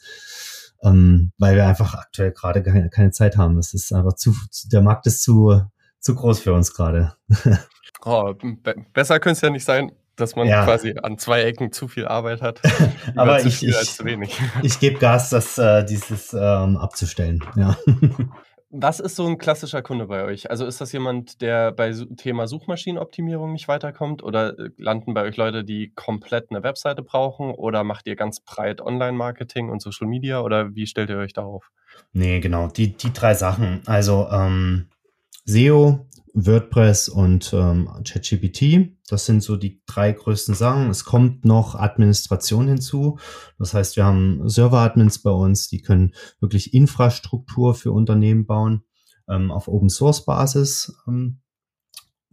[0.85, 3.57] ähm, weil wir einfach aktuell gerade keine, keine Zeit haben.
[3.57, 4.35] Das ist einfach zu,
[4.71, 5.63] der Markt ist zu,
[5.99, 7.15] zu groß für uns gerade.
[8.05, 10.65] oh, be besser könnte es ja nicht sein, dass man ja.
[10.65, 12.61] quasi an zwei Ecken zu viel Arbeit hat.
[13.17, 14.01] Aber ich, ich,
[14.63, 17.41] ich gebe Gas, das äh, dieses ähm, abzustellen.
[17.57, 17.77] Ja.
[18.77, 20.51] Was ist so ein klassischer Kunde bei euch?
[20.51, 25.37] Also ist das jemand, der bei Thema Suchmaschinenoptimierung nicht weiterkommt oder äh, landen bei euch
[25.37, 30.41] Leute, die komplett eine Webseite brauchen oder macht ihr ganz breit Online-Marketing und Social Media
[30.41, 31.71] oder wie stellt ihr euch darauf?
[32.13, 33.81] Nee, genau, die, die drei Sachen.
[33.87, 34.89] Also ähm,
[35.45, 38.97] SEO, WordPress und ähm, ChatGPT.
[39.09, 40.91] Das sind so die drei größten Sachen.
[40.91, 43.19] Es kommt noch Administration hinzu.
[43.59, 48.85] Das heißt, wir haben Server-Admins bei uns, die können wirklich Infrastruktur für Unternehmen bauen
[49.29, 50.97] ähm, auf Open-Source-Basis.
[51.07, 51.41] Ähm,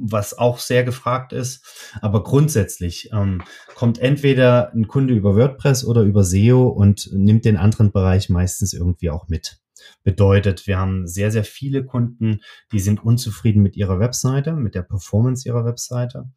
[0.03, 1.63] was auch sehr gefragt ist.
[2.01, 3.43] Aber grundsätzlich ähm,
[3.75, 8.73] kommt entweder ein Kunde über WordPress oder über SEO und nimmt den anderen Bereich meistens
[8.73, 9.60] irgendwie auch mit.
[10.03, 12.41] Bedeutet, wir haben sehr, sehr viele Kunden,
[12.71, 16.29] die sind unzufrieden mit ihrer Webseite, mit der Performance ihrer Webseite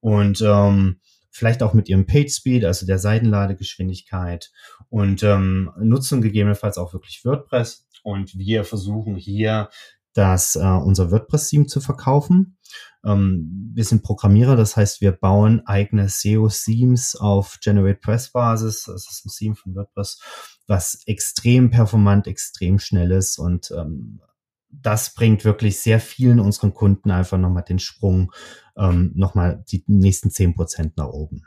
[0.00, 4.50] und ähm, vielleicht auch mit ihrem Page Speed, also der Seitenladegeschwindigkeit
[4.88, 7.86] und ähm, nutzen gegebenenfalls auch wirklich WordPress.
[8.02, 9.68] Und wir versuchen hier
[10.14, 12.56] das, äh, unser WordPress-Theme zu verkaufen.
[13.04, 18.84] Ähm, wir sind Programmierer, das heißt, wir bauen eigene SEO-Themes auf Generate Press-Basis.
[18.84, 20.20] Das ist ein Theme von WordPress
[20.66, 24.20] was extrem performant, extrem schnell ist und ähm,
[24.68, 28.32] das bringt wirklich sehr vielen unseren Kunden einfach nochmal den Sprung,
[28.76, 31.46] ähm, nochmal die nächsten zehn Prozent nach oben.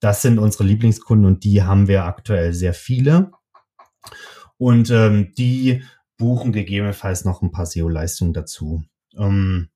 [0.00, 3.30] Das sind unsere Lieblingskunden und die haben wir aktuell sehr viele.
[4.56, 5.82] Und ähm, die
[6.16, 8.84] buchen gegebenenfalls noch ein paar SEO-Leistungen dazu.
[9.16, 9.70] Ähm,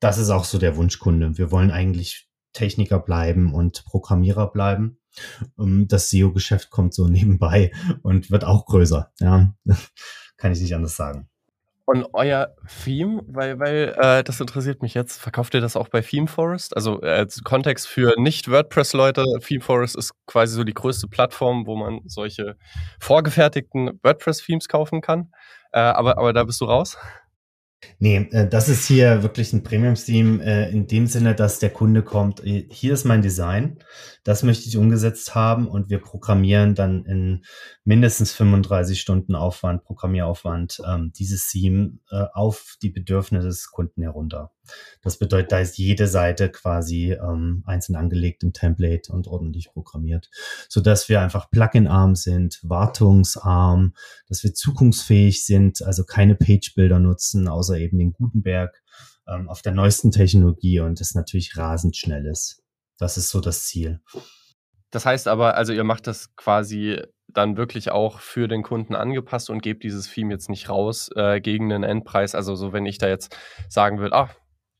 [0.00, 1.38] das ist auch so der Wunschkunde.
[1.38, 4.98] Wir wollen eigentlich Techniker bleiben und Programmierer bleiben.
[5.58, 7.72] Ähm, das SEO-Geschäft kommt so nebenbei
[8.02, 9.12] und wird auch größer.
[9.20, 9.54] Ja,
[10.36, 11.28] kann ich nicht anders sagen.
[11.86, 16.00] Und euer Theme, weil, weil äh, das interessiert mich jetzt, verkauft ihr das auch bei
[16.00, 16.74] Theme Forest?
[16.74, 21.76] Also äh, als Kontext für Nicht-WordPress-Leute, Theme Forest ist quasi so die größte Plattform, wo
[21.76, 22.56] man solche
[23.00, 25.30] vorgefertigten WordPress-Themes kaufen kann.
[25.72, 26.96] Äh, aber, aber da bist du raus?
[27.98, 32.02] Nee, äh, das ist hier wirklich ein Premium-Theme äh, in dem Sinne, dass der Kunde
[32.02, 33.78] kommt, äh, hier ist mein Design,
[34.24, 37.44] das möchte ich umgesetzt haben und wir programmieren dann in
[37.84, 41.98] mindestens 35 Stunden Aufwand, Programmieraufwand, ähm, dieses Theme
[42.32, 44.52] auf die Bedürfnisse des Kunden herunter.
[45.02, 50.30] Das bedeutet, da ist jede Seite quasi ähm, einzeln angelegt im Template und ordentlich programmiert,
[50.68, 53.94] so dass wir einfach Plugin-arm sind, wartungsarm,
[54.28, 58.82] dass wir zukunftsfähig sind, also keine Page-Builder nutzen, außer eben den Gutenberg
[59.28, 62.62] ähm, auf der neuesten Technologie und es natürlich rasend schnell ist.
[62.98, 64.00] Das ist so das Ziel.
[64.90, 69.50] Das heißt aber, also ihr macht das quasi dann wirklich auch für den Kunden angepasst
[69.50, 72.34] und gebt dieses Theme jetzt nicht raus äh, gegen einen Endpreis.
[72.34, 73.36] Also so, wenn ich da jetzt
[73.68, 74.30] sagen würde, ah,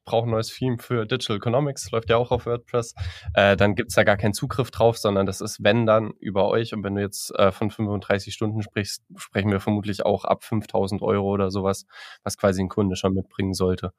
[0.05, 2.95] brauche ein neues Theme für Digital Economics, läuft ja auch auf WordPress,
[3.35, 6.75] äh, dann gibt's da gar keinen Zugriff drauf, sondern das ist, wenn dann, über euch.
[6.75, 11.03] Und wenn du jetzt äh, von 35 Stunden sprichst, sprechen wir vermutlich auch ab 5000
[11.03, 11.87] Euro oder sowas,
[12.23, 13.93] was quasi ein Kunde schon mitbringen sollte.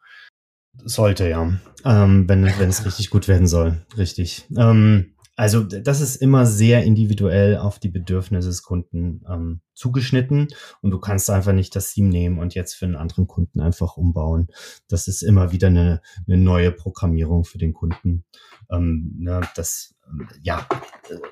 [0.84, 1.54] Sollte, ja.
[1.86, 3.86] Ähm, wenn, wenn es richtig gut werden soll.
[3.98, 4.46] Richtig.
[4.58, 10.48] Ähm, also das ist immer sehr individuell auf die Bedürfnisse des Kunden ähm, zugeschnitten
[10.82, 13.98] und du kannst einfach nicht das Theme nehmen und jetzt für einen anderen Kunden einfach
[13.98, 14.48] umbauen.
[14.88, 18.24] Das ist immer wieder eine, eine neue Programmierung für den Kunden.
[18.72, 19.95] Ähm, ne, das
[20.42, 20.68] ja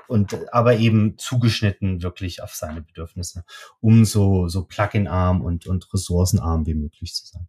[0.08, 3.44] und aber eben zugeschnitten wirklich auf seine Bedürfnisse,
[3.80, 7.48] um so so Plugin-arm und und ressourcenarm wie möglich zu sein.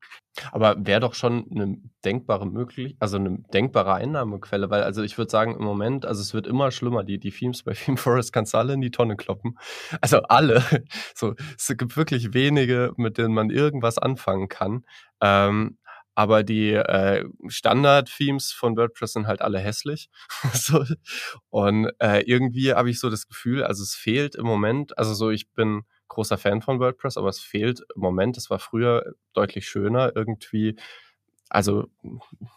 [0.50, 5.30] Aber wäre doch schon eine denkbare möglich, also eine denkbare Einnahmequelle, weil also ich würde
[5.30, 8.54] sagen im Moment, also es wird immer schlimmer, die die Themes bei Theme Forest kannst
[8.54, 9.56] du alle in die Tonne kloppen.
[10.00, 10.62] Also alle,
[11.14, 14.84] so es gibt wirklich wenige, mit denen man irgendwas anfangen kann.
[15.20, 15.78] Ähm,
[16.14, 20.08] aber die äh, Standard-Themes von WordPress sind halt alle hässlich.
[20.52, 20.84] so.
[21.50, 25.30] Und äh, irgendwie habe ich so das Gefühl, also es fehlt im Moment, also so
[25.30, 29.68] ich bin großer Fan von WordPress, aber es fehlt im Moment, es war früher deutlich
[29.68, 30.76] schöner, irgendwie
[31.50, 31.86] also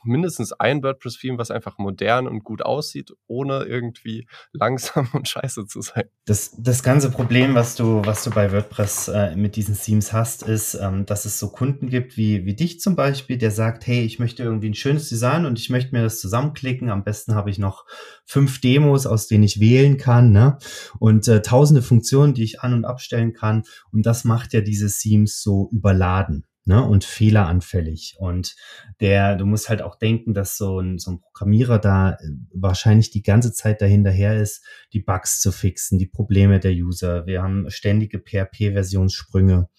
[0.03, 5.81] mindestens ein WordPress-Theme, was einfach modern und gut aussieht, ohne irgendwie langsam und scheiße zu
[5.81, 6.05] sein.
[6.25, 10.43] Das, das ganze Problem, was du, was du bei WordPress äh, mit diesen Themes hast,
[10.43, 14.03] ist, ähm, dass es so Kunden gibt wie, wie dich zum Beispiel, der sagt, hey,
[14.03, 16.89] ich möchte irgendwie ein schönes Design und ich möchte mir das zusammenklicken.
[16.89, 17.85] Am besten habe ich noch
[18.25, 20.57] fünf Demos, aus denen ich wählen kann, ne?
[20.99, 23.63] Und äh, tausende Funktionen, die ich an- und abstellen kann.
[23.91, 28.17] Und das macht ja diese Themes so überladen ne, und fehleranfällig.
[28.19, 28.55] Und
[28.99, 32.17] der, du musst halt auch denken, dass so ein, so ein Programmierer da äh,
[32.53, 37.25] wahrscheinlich die ganze Zeit dahinterher ist, die Bugs zu fixen, die Probleme der User.
[37.25, 39.69] Wir haben ständige PHP-Versionssprünge.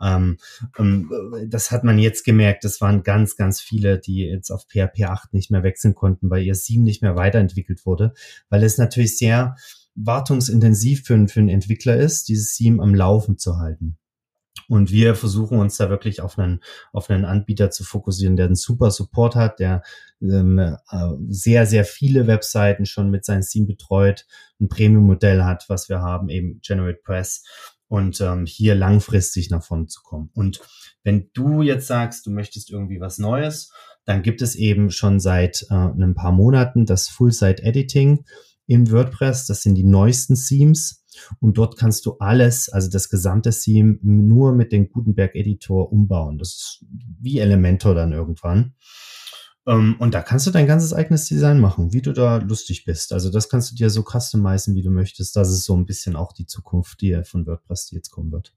[0.00, 0.36] Ähm,
[0.78, 1.10] ähm,
[1.48, 2.64] das hat man jetzt gemerkt.
[2.64, 6.44] Das waren ganz, ganz viele, die jetzt auf PHP 8 nicht mehr wechseln konnten, weil
[6.44, 8.14] ihr 7 nicht mehr weiterentwickelt wurde,
[8.50, 9.56] weil es natürlich sehr
[9.96, 13.98] wartungsintensiv für, für einen Entwickler ist, dieses Theme am Laufen zu halten.
[14.68, 16.60] Und wir versuchen uns da wirklich auf einen,
[16.92, 19.82] auf einen Anbieter zu fokussieren, der einen super Support hat, der
[20.20, 20.76] ähm, äh,
[21.28, 24.26] sehr, sehr viele Webseiten schon mit seinem Theme betreut,
[24.60, 27.44] ein Premium-Modell hat, was wir haben, eben Generate Press
[27.88, 30.30] und ähm, hier langfristig nach vorne zu kommen.
[30.34, 30.60] Und
[31.04, 33.72] wenn du jetzt sagst, du möchtest irgendwie was Neues,
[34.04, 38.24] dann gibt es eben schon seit äh, ein paar Monaten das Full-Site-Editing
[38.66, 39.46] in WordPress.
[39.46, 41.04] Das sind die neuesten Themes.
[41.40, 46.38] Und dort kannst du alles, also das gesamte Theme, nur mit dem Gutenberg-Editor umbauen.
[46.38, 46.84] Das ist
[47.20, 48.74] wie Elementor dann irgendwann.
[49.66, 53.12] Ähm, und da kannst du dein ganzes eigenes Design machen, wie du da lustig bist.
[53.12, 55.36] Also das kannst du dir so customizen, wie du möchtest.
[55.36, 58.54] Das ist so ein bisschen auch die Zukunft, die von WordPress, jetzt kommen wird.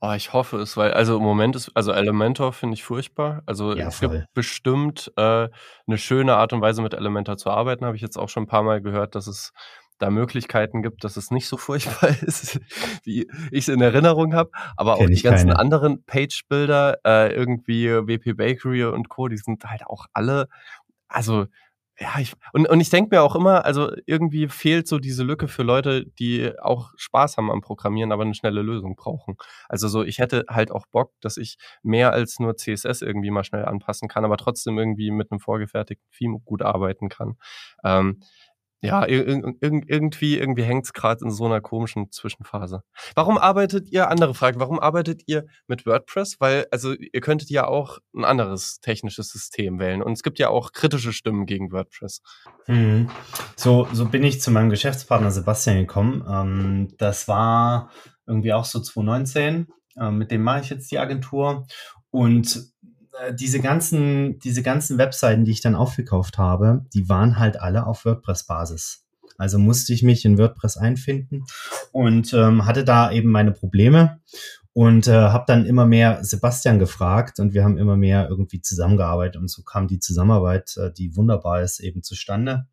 [0.00, 3.42] Oh, ich hoffe es, weil also im Moment ist, also Elementor finde ich furchtbar.
[3.46, 4.10] Also ja, es voll.
[4.10, 5.48] gibt bestimmt äh,
[5.86, 8.48] eine schöne Art und Weise mit Elementor zu arbeiten, habe ich jetzt auch schon ein
[8.48, 9.52] paar Mal gehört, dass es
[9.98, 12.60] da Möglichkeiten gibt, dass es nicht so furchtbar ist,
[13.02, 14.50] wie ich es in Erinnerung habe.
[14.76, 15.58] Aber Kenn auch die ganzen keine.
[15.58, 20.48] anderen Page-Builder, äh, irgendwie WP Bakery und Co., die sind halt auch alle,
[21.08, 21.46] also
[22.00, 25.48] ja, ich, und, und ich denke mir auch immer, also irgendwie fehlt so diese Lücke
[25.48, 29.36] für Leute, die auch Spaß haben am Programmieren, aber eine schnelle Lösung brauchen.
[29.68, 33.42] Also so, ich hätte halt auch Bock, dass ich mehr als nur CSS irgendwie mal
[33.42, 37.36] schnell anpassen kann, aber trotzdem irgendwie mit einem vorgefertigten Theme gut arbeiten kann.
[37.82, 38.20] Ähm,
[38.80, 42.82] ja, irgendwie, irgendwie hängt es gerade in so einer komischen Zwischenphase.
[43.16, 46.36] Warum arbeitet ihr, andere Frage, warum arbeitet ihr mit WordPress?
[46.38, 50.48] Weil, also ihr könntet ja auch ein anderes technisches System wählen und es gibt ja
[50.48, 52.20] auch kritische Stimmen gegen WordPress.
[52.68, 53.10] Mhm.
[53.56, 56.24] So, so bin ich zu meinem Geschäftspartner Sebastian gekommen.
[56.30, 57.90] Ähm, das war
[58.26, 59.66] irgendwie auch so 2019.
[60.00, 61.66] Ähm, mit dem mache ich jetzt die Agentur
[62.10, 62.72] und
[63.32, 68.04] diese ganzen, diese ganzen Webseiten, die ich dann aufgekauft habe, die waren halt alle auf
[68.04, 69.04] WordPress-Basis.
[69.36, 71.44] Also musste ich mich in WordPress einfinden
[71.92, 74.20] und ähm, hatte da eben meine Probleme.
[74.78, 79.40] und äh, habe dann immer mehr Sebastian gefragt und wir haben immer mehr irgendwie zusammengearbeitet
[79.40, 82.68] und so kam die Zusammenarbeit, äh, die wunderbar ist, eben zustande.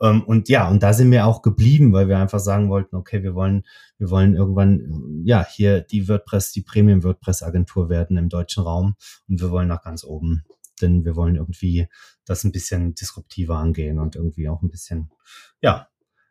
[0.00, 3.22] Ähm, und ja, und da sind wir auch geblieben, weil wir einfach sagen wollten, okay,
[3.22, 3.64] wir wollen,
[3.98, 8.96] wir wollen irgendwann, ja, hier die WordPress, die Premium WordPress Agentur werden im deutschen Raum
[9.28, 10.44] und wir wollen nach ganz oben,
[10.80, 11.88] denn wir wollen irgendwie
[12.24, 15.10] das ein bisschen disruptiver angehen und irgendwie auch ein bisschen,
[15.60, 15.88] ja,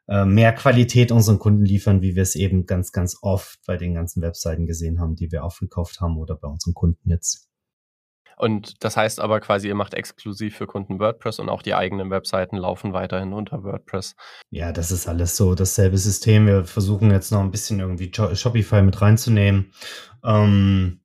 [0.08, 3.94] äh, mehr Qualität unseren Kunden liefern, wie wir es eben ganz, ganz oft bei den
[3.94, 7.50] ganzen Webseiten gesehen haben, die wir aufgekauft haben oder bei unseren Kunden jetzt.
[8.38, 12.12] Und das heißt aber quasi, ihr macht exklusiv für Kunden WordPress und auch die eigenen
[12.12, 14.16] Webseiten laufen weiterhin unter WordPress.
[14.52, 16.46] Ja, das ist alles so dasselbe System.
[16.46, 19.74] Wir versuchen jetzt noch ein bisschen irgendwie Shopify mit reinzunehmen.
[20.24, 21.02] Ähm,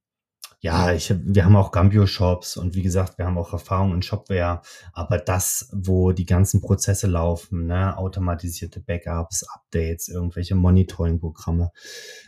[0.61, 4.61] ja, ich, wir haben auch Gambio-Shops und wie gesagt, wir haben auch Erfahrung in Shopware,
[4.92, 11.73] aber das, wo die ganzen Prozesse laufen, ne, automatisierte Backups, Updates, irgendwelche Monitoring-Programme,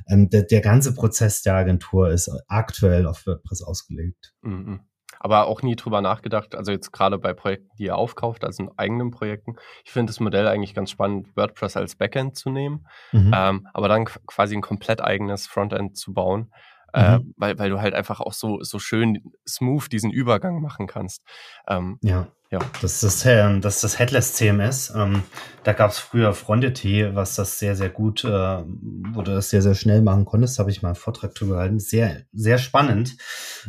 [0.08, 4.34] ähm, der, der ganze Prozess der Agentur ist aktuell auf WordPress ausgelegt.
[4.42, 4.80] Mhm.
[5.24, 8.70] Aber auch nie drüber nachgedacht, also jetzt gerade bei Projekten, die ihr aufkauft, also in
[8.76, 9.56] eigenen Projekten.
[9.82, 13.32] Ich finde das Modell eigentlich ganz spannend, WordPress als Backend zu nehmen, mhm.
[13.34, 16.52] ähm, aber dann quasi ein komplett eigenes Frontend zu bauen
[16.94, 17.34] äh, mhm.
[17.36, 21.22] weil, weil du halt einfach auch so, so schön smooth diesen Übergang machen kannst.
[21.68, 22.28] Ähm, ja.
[22.50, 22.60] Ja.
[22.82, 24.92] Das ist das, ähm, das, ist das Headless CMS.
[24.94, 25.24] Ähm,
[25.64, 29.60] da gab es früher Frontity, was das sehr, sehr gut, äh, wo du das sehr,
[29.60, 30.60] sehr schnell machen konntest.
[30.60, 31.80] Habe ich mal einen Vortrag drüber gehalten.
[31.80, 33.16] Sehr, sehr spannend.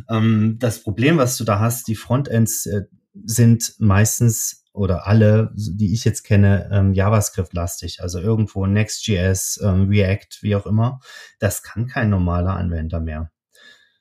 [0.08, 2.82] Ähm, das Problem, was du da hast, die Frontends äh,
[3.24, 10.42] sind meistens oder alle, die ich jetzt kenne, ähm, JavaScript-lastig, also irgendwo Next.js, ähm, React,
[10.42, 11.00] wie auch immer.
[11.38, 13.30] Das kann kein normaler Anwender mehr.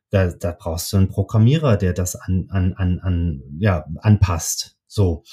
[0.09, 4.77] Da, da brauchst du einen Programmierer, der das an, an, an, an, ja, anpasst.
[4.87, 5.23] So.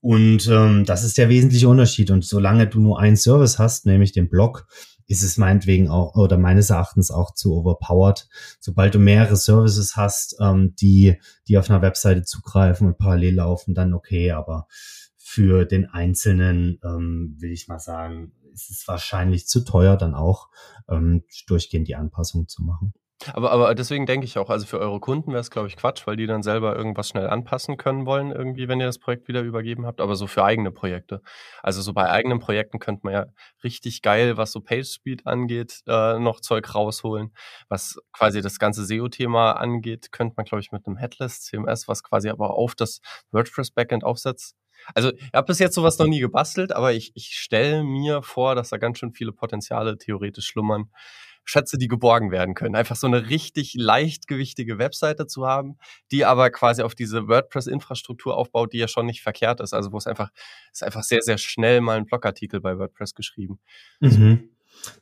[0.00, 2.10] Und ähm, das ist der wesentliche Unterschied.
[2.10, 4.66] Und solange du nur einen Service hast, nämlich den Blog,
[5.10, 8.28] ist es meinetwegen auch oder meines Erachtens auch zu overpowered.
[8.60, 13.74] Sobald du mehrere Services hast, ähm, die, die auf einer Webseite zugreifen und parallel laufen,
[13.74, 14.68] dann okay, aber
[15.16, 20.48] für den Einzelnen, ähm, will ich mal sagen, ist es wahrscheinlich zu teuer, dann auch
[20.88, 22.94] ähm, durchgehend die Anpassung zu machen.
[23.34, 26.06] Aber, aber deswegen denke ich auch, also für eure Kunden wäre es, glaube ich, Quatsch,
[26.06, 29.42] weil die dann selber irgendwas schnell anpassen können wollen, irgendwie, wenn ihr das Projekt wieder
[29.42, 31.20] übergeben habt, aber so für eigene Projekte.
[31.62, 33.26] Also so bei eigenen Projekten könnte man ja
[33.62, 37.32] richtig geil, was so PageSpeed angeht, äh, noch Zeug rausholen.
[37.68, 42.02] Was quasi das ganze SEO-Thema angeht, könnte man, glaube ich, mit einem Headless CMS, was
[42.02, 43.00] quasi aber auf das
[43.32, 44.56] WordPress-Backend aufsetzt,
[44.94, 48.54] also, ich habe bis jetzt sowas noch nie gebastelt, aber ich, ich stelle mir vor,
[48.54, 50.90] dass da ganz schön viele Potenziale theoretisch schlummern,
[51.44, 52.76] Schätze, die geborgen werden können.
[52.76, 55.78] Einfach so eine richtig leichtgewichtige Webseite zu haben,
[56.10, 59.72] die aber quasi auf diese WordPress-Infrastruktur aufbaut, die ja schon nicht verkehrt ist.
[59.72, 60.30] Also wo es einfach,
[60.72, 63.58] ist einfach sehr, sehr schnell mal ein Blogartikel bei WordPress geschrieben.
[64.00, 64.50] Mhm.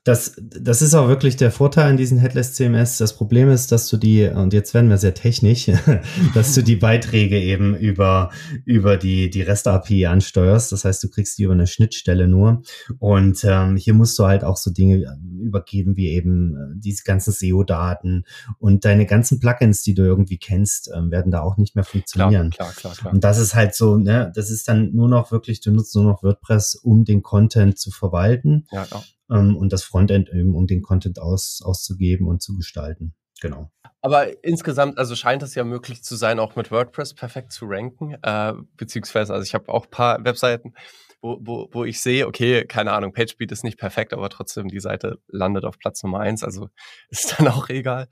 [0.05, 2.99] Das, das ist auch wirklich der Vorteil an diesen Headless CMS.
[2.99, 5.71] Das Problem ist, dass du die, und jetzt werden wir sehr technisch,
[6.35, 8.31] dass du die Beiträge eben über,
[8.65, 10.73] über die, die REST-API ansteuerst.
[10.73, 12.63] Das heißt, du kriegst die über eine Schnittstelle nur.
[12.99, 17.33] Und ähm, hier musst du halt auch so Dinge übergeben wie eben äh, diese ganzen
[17.33, 18.25] SEO-Daten
[18.59, 22.51] und deine ganzen Plugins, die du irgendwie kennst, ähm, werden da auch nicht mehr funktionieren.
[22.51, 23.13] Klar, klar, klar, klar.
[23.13, 26.05] Und das ist halt so, ne, das ist dann nur noch wirklich, du nutzt nur
[26.05, 28.67] noch WordPress, um den Content zu verwalten.
[28.73, 33.15] Ja, ja ähm, und das Frontend eben, um den Content aus, auszugeben und zu gestalten.
[33.41, 33.71] Genau.
[34.01, 38.17] Aber insgesamt, also scheint es ja möglich zu sein, auch mit WordPress perfekt zu ranken.
[38.23, 40.75] Äh, beziehungsweise, also ich habe auch paar Webseiten,
[41.21, 44.81] wo, wo, wo ich sehe, okay, keine Ahnung, PageSpeed ist nicht perfekt, aber trotzdem die
[44.81, 46.69] Seite landet auf Platz Nummer eins, also
[47.11, 48.09] ist dann auch egal,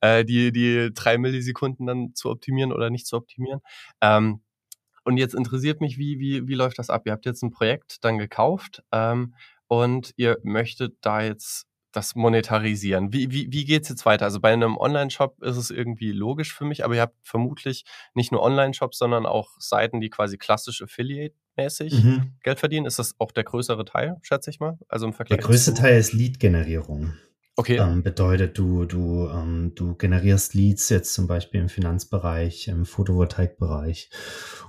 [0.00, 3.60] äh, die, die drei Millisekunden dann zu optimieren oder nicht zu optimieren.
[4.00, 4.42] Ähm,
[5.04, 7.02] und jetzt interessiert mich, wie, wie, wie läuft das ab?
[7.06, 8.82] Ihr habt jetzt ein Projekt dann gekauft.
[8.92, 9.34] Ähm,
[9.68, 13.12] und ihr möchtet da jetzt das monetarisieren.
[13.12, 14.24] Wie, wie, wie geht es jetzt weiter?
[14.26, 18.30] Also bei einem Online-Shop ist es irgendwie logisch für mich, aber ihr habt vermutlich nicht
[18.30, 22.34] nur Online-Shops, sondern auch Seiten, die quasi klassisch Affiliate-mäßig mhm.
[22.42, 22.86] Geld verdienen.
[22.86, 24.78] Ist das auch der größere Teil, schätze ich mal?
[24.88, 25.38] Also im Vergleich.
[25.38, 27.14] Der größte Teil ist Lead-Generierung.
[27.56, 27.78] Okay.
[27.78, 34.10] Ähm, bedeutet, du, du, ähm, du generierst Leads jetzt zum Beispiel im Finanzbereich, im Photovoltaikbereich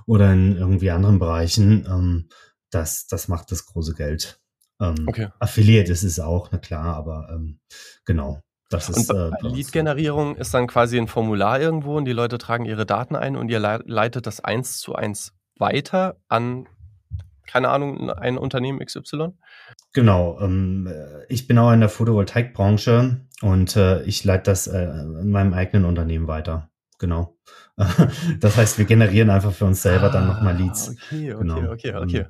[0.06, 1.86] oder in irgendwie anderen Bereichen.
[1.86, 2.28] Ähm,
[2.70, 4.40] das, das macht das große Geld.
[4.80, 5.28] Ähm, okay.
[5.38, 7.60] Affiliate ist es auch, na klar, aber ähm,
[8.04, 8.40] genau.
[8.70, 12.86] Das ist, äh, Lead-Generierung ist dann quasi ein Formular irgendwo und die Leute tragen ihre
[12.86, 16.68] Daten ein und ihr leitet das eins zu eins weiter an,
[17.46, 19.32] keine Ahnung, ein Unternehmen XY?
[19.92, 20.38] Genau.
[20.40, 20.88] Ähm,
[21.28, 25.84] ich bin auch in der Photovoltaikbranche und äh, ich leite das äh, in meinem eigenen
[25.84, 26.70] Unternehmen weiter.
[26.98, 27.36] Genau.
[28.40, 30.90] das heißt, wir generieren einfach für uns selber ah, dann nochmal Leads.
[30.90, 31.72] Okay, okay, genau.
[31.72, 32.26] okay, okay.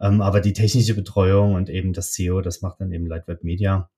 [0.00, 3.90] Ähm, aber die technische Betreuung und eben das SEO, das macht dann eben Lightweb Media.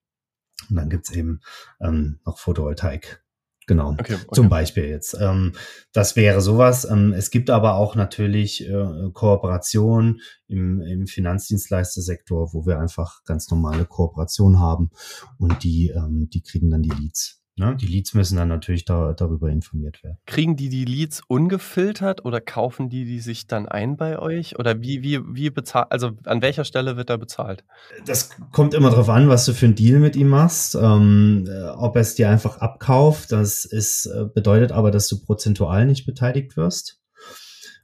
[0.70, 1.40] Und dann gibt's eben
[1.80, 3.22] ähm, noch Photovoltaik.
[3.68, 4.26] Genau, okay, okay.
[4.32, 5.16] zum Beispiel jetzt.
[5.20, 5.52] Ähm,
[5.92, 6.88] das wäre sowas.
[6.88, 13.50] Ähm, es gibt aber auch natürlich äh, Kooperationen im, im Finanzdienstleistersektor, wo wir einfach ganz
[13.50, 14.90] normale Kooperationen haben
[15.38, 17.35] und die, ähm, die kriegen dann die Leads.
[17.58, 17.74] Ne?
[17.74, 20.18] Die Leads müssen dann natürlich da, darüber informiert werden.
[20.26, 24.58] Kriegen die die Leads ungefiltert oder kaufen die die sich dann ein bei euch?
[24.58, 27.64] Oder wie, wie, wie bezahlt, also an welcher Stelle wird da bezahlt?
[28.04, 30.74] Das kommt immer darauf an, was du für einen Deal mit ihm machst.
[30.74, 35.24] Ähm, äh, ob er es dir einfach abkauft, das ist, äh, bedeutet aber, dass du
[35.24, 37.00] prozentual nicht beteiligt wirst.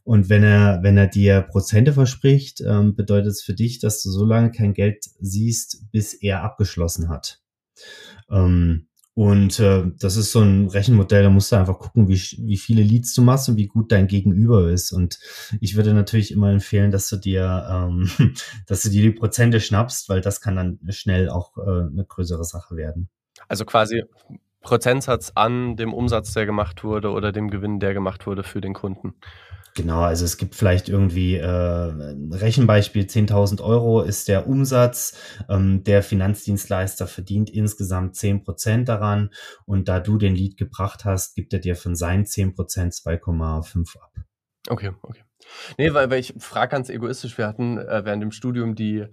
[0.04, 4.10] Und wenn er, wenn er dir Prozente verspricht, ähm, bedeutet es für dich, dass du
[4.10, 7.40] so lange kein Geld siehst, bis er abgeschlossen hat.
[8.30, 12.56] Ähm, und äh, das ist so ein Rechenmodell, da musst du einfach gucken, wie, wie
[12.56, 14.90] viele Leads du machst und wie gut dein Gegenüber ist.
[14.90, 15.18] Und
[15.60, 18.10] ich würde natürlich immer empfehlen, dass du dir, ähm,
[18.66, 22.44] dass du dir die Prozente schnappst, weil das kann dann schnell auch äh, eine größere
[22.44, 23.10] Sache werden.
[23.48, 24.02] Also quasi
[24.62, 28.72] Prozentsatz an dem Umsatz, der gemacht wurde oder dem Gewinn, der gemacht wurde für den
[28.72, 29.14] Kunden.
[29.74, 35.16] Genau, also es gibt vielleicht irgendwie äh, Rechenbeispiel, 10.000 Euro ist der Umsatz.
[35.48, 39.30] Ähm, der Finanzdienstleister verdient insgesamt 10 Prozent daran
[39.64, 43.98] und da du den Lead gebracht hast, gibt er dir von seinen 10 Prozent 2,5
[43.98, 44.12] ab.
[44.68, 45.22] Okay, okay.
[45.78, 49.06] Nee, weil, weil ich frage ganz egoistisch, wir hatten äh, während dem Studium die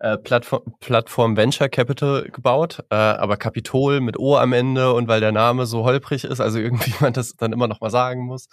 [0.00, 5.20] äh, Plattform, Plattform Venture Capital gebaut, äh, aber Kapitol mit O am Ende und weil
[5.20, 8.48] der Name so holprig ist, also irgendwie man das dann immer noch mal sagen muss,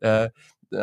[0.00, 0.30] äh,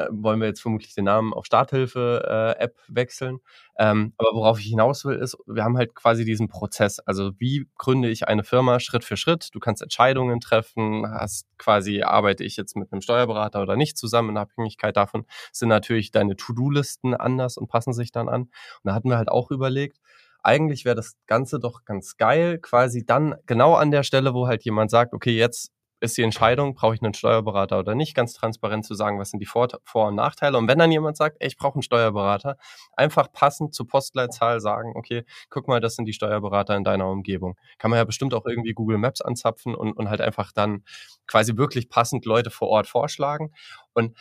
[0.09, 3.39] wollen wir jetzt vermutlich den Namen auf Starthilfe-App äh, wechseln.
[3.77, 6.99] Ähm, aber worauf ich hinaus will, ist, wir haben halt quasi diesen Prozess.
[6.99, 9.49] Also wie gründe ich eine Firma Schritt für Schritt?
[9.53, 14.29] Du kannst Entscheidungen treffen, hast quasi, arbeite ich jetzt mit einem Steuerberater oder nicht zusammen
[14.29, 18.41] in Abhängigkeit davon, sind natürlich deine To-Do-Listen anders und passen sich dann an.
[18.43, 18.51] Und
[18.83, 19.99] da hatten wir halt auch überlegt,
[20.43, 24.63] eigentlich wäre das Ganze doch ganz geil, quasi dann genau an der Stelle, wo halt
[24.63, 25.71] jemand sagt, okay, jetzt
[26.01, 29.39] ist die Entscheidung, brauche ich einen Steuerberater oder nicht, ganz transparent zu sagen, was sind
[29.39, 30.57] die Vor-, Vor und Nachteile.
[30.57, 32.57] Und wenn dann jemand sagt, ey, ich brauche einen Steuerberater,
[32.93, 37.55] einfach passend zur Postleitzahl sagen, okay, guck mal, das sind die Steuerberater in deiner Umgebung.
[37.77, 40.83] Kann man ja bestimmt auch irgendwie Google Maps anzapfen und, und halt einfach dann
[41.27, 43.53] quasi wirklich passend Leute vor Ort vorschlagen.
[43.93, 44.17] Und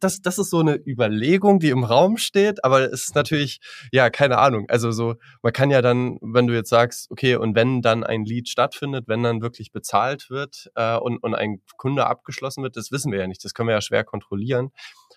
[0.00, 3.60] das, das ist so eine Überlegung, die im Raum steht, aber es ist natürlich,
[3.92, 4.66] ja, keine Ahnung.
[4.68, 8.24] Also so, man kann ja dann, wenn du jetzt sagst, okay, und wenn dann ein
[8.24, 12.92] Lead stattfindet, wenn dann wirklich bezahlt wird äh, und, und ein Kunde abgeschlossen wird, das
[12.92, 13.44] wissen wir ja nicht.
[13.44, 14.70] Das können wir ja schwer kontrollieren.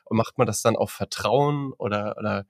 [0.06, 2.46] Und macht man das dann auf Vertrauen oder, oder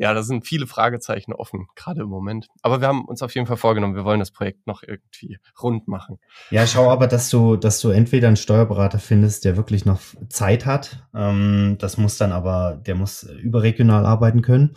[0.00, 2.46] ja, da sind viele Fragezeichen offen, gerade im Moment.
[2.62, 5.88] Aber wir haben uns auf jeden Fall vorgenommen, wir wollen das Projekt noch irgendwie rund
[5.88, 6.18] machen.
[6.50, 10.64] Ja, schau aber, dass du, dass du entweder einen Steuerberater findest, der wirklich noch Zeit
[10.64, 11.06] hat.
[11.14, 14.74] Ähm, das muss dann aber, der muss überregional arbeiten können.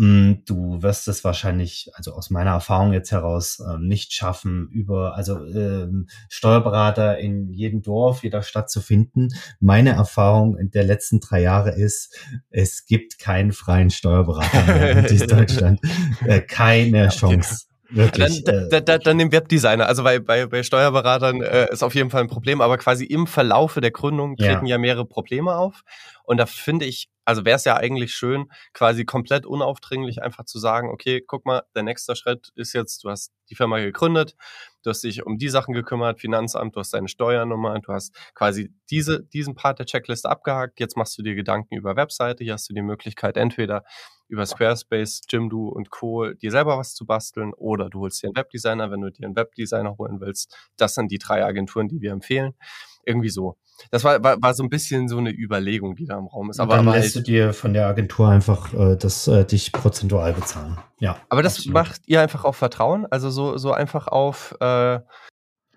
[0.00, 5.16] Ähm, du wirst es wahrscheinlich, also aus meiner Erfahrung jetzt heraus, ähm, nicht schaffen, über,
[5.16, 5.38] also
[6.30, 9.28] Steuerberater in jedem Dorf, jeder Stadt zu finden.
[9.60, 12.16] Meine Erfahrung der letzten drei Jahre ist,
[12.48, 15.80] es gibt keinen freien Steuerberater in Deutschland.
[16.26, 17.66] Äh, keine ja, Chance.
[17.90, 18.42] Wirklich.
[18.44, 19.86] Dann, äh, da, dann den Webdesigner.
[19.86, 23.26] Also bei, bei, bei Steuerberatern äh, ist auf jeden Fall ein Problem, aber quasi im
[23.26, 25.82] Verlaufe der Gründung treten ja, ja mehrere Probleme auf.
[26.26, 30.58] Und da finde ich, also wäre es ja eigentlich schön, quasi komplett unaufdringlich einfach zu
[30.58, 34.36] sagen, okay, guck mal, der nächste Schritt ist jetzt, du hast die Firma gegründet,
[34.82, 38.72] du hast dich um die Sachen gekümmert, Finanzamt, du hast deine Steuernummer, du hast quasi
[38.90, 42.68] diese, diesen Part der Checkliste abgehakt, jetzt machst du dir Gedanken über Webseite, hier hast
[42.68, 43.84] du die Möglichkeit, entweder
[44.28, 46.32] über Squarespace, Jimdo und Co.
[46.32, 49.36] dir selber was zu basteln oder du holst dir einen Webdesigner, wenn du dir einen
[49.36, 50.56] Webdesigner holen willst.
[50.76, 52.54] Das sind die drei Agenturen, die wir empfehlen.
[53.06, 53.56] Irgendwie so.
[53.90, 56.60] Das war, war, war so ein bisschen so eine Überlegung, die da im Raum ist.
[56.60, 59.72] Aber, dann aber lässt halt, du dir von der Agentur einfach äh, das äh, dich
[59.72, 60.76] prozentual bezahlen.
[60.98, 61.16] Ja.
[61.28, 61.74] Aber das absolut.
[61.74, 63.06] macht ihr einfach auf Vertrauen?
[63.06, 64.56] Also so, so einfach auf.
[64.60, 65.00] Äh,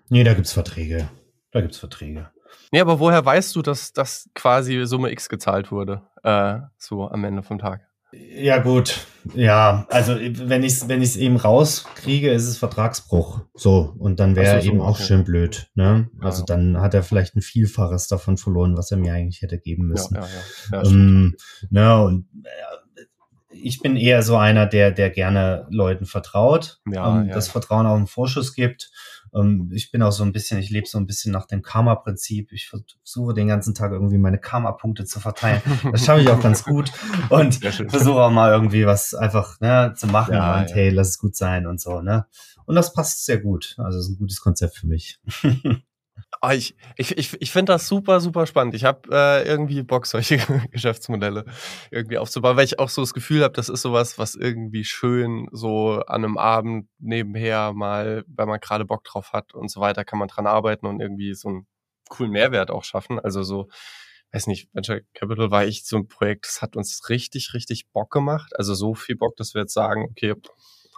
[0.08, 1.08] nee, da gibt's Verträge.
[1.52, 2.30] Da gibt's Verträge.
[2.72, 6.02] Nee, aber woher weißt du, dass das quasi Summe X gezahlt wurde?
[6.22, 7.89] Äh, so am Ende vom Tag?
[8.12, 9.06] Ja, gut.
[9.34, 13.40] Ja, also wenn ich es wenn ich's eben rauskriege, ist es Vertragsbruch.
[13.54, 15.04] So, und dann wäre er so, eben auch okay.
[15.04, 15.70] schön blöd.
[15.74, 16.08] Ne?
[16.18, 16.26] Ja.
[16.26, 19.86] Also dann hat er vielleicht ein Vielfaches davon verloren, was er mir eigentlich hätte geben
[19.86, 20.14] müssen.
[20.14, 20.88] Ja, ja, ja.
[20.88, 21.36] Ähm,
[21.68, 23.04] ne, und äh,
[23.52, 27.96] ich bin eher so einer, der, der gerne Leuten vertraut, ja, ähm, das Vertrauen auch
[27.96, 28.90] einen Vorschuss gibt
[29.70, 32.52] ich bin auch so ein bisschen, ich lebe so ein bisschen nach dem Karma-Prinzip.
[32.52, 35.62] Ich versuche den ganzen Tag irgendwie meine Karma-Punkte zu verteilen.
[35.92, 36.92] Das schaffe ich auch ganz gut
[37.28, 40.74] und versuche auch mal irgendwie was einfach ne, zu machen ja, und ja.
[40.74, 42.00] hey, lass es gut sein und so.
[42.00, 42.26] Ne?
[42.66, 43.74] Und das passt sehr gut.
[43.78, 45.20] Also es ist ein gutes Konzept für mich.
[46.42, 48.74] Oh, ich ich, ich, ich finde das super, super spannend.
[48.74, 50.38] Ich habe äh, irgendwie Bock, solche
[50.70, 51.44] Geschäftsmodelle
[51.90, 55.48] irgendwie aufzubauen, weil ich auch so das Gefühl habe, das ist sowas, was irgendwie schön
[55.52, 60.02] so an einem Abend nebenher mal, wenn man gerade Bock drauf hat und so weiter,
[60.04, 61.66] kann man dran arbeiten und irgendwie so einen
[62.08, 63.20] coolen Mehrwert auch schaffen.
[63.20, 63.68] Also so,
[64.32, 68.10] weiß nicht, Venture Capital war echt so ein Projekt, das hat uns richtig, richtig Bock
[68.10, 68.52] gemacht.
[68.56, 70.30] Also so viel Bock, dass wir jetzt sagen, okay,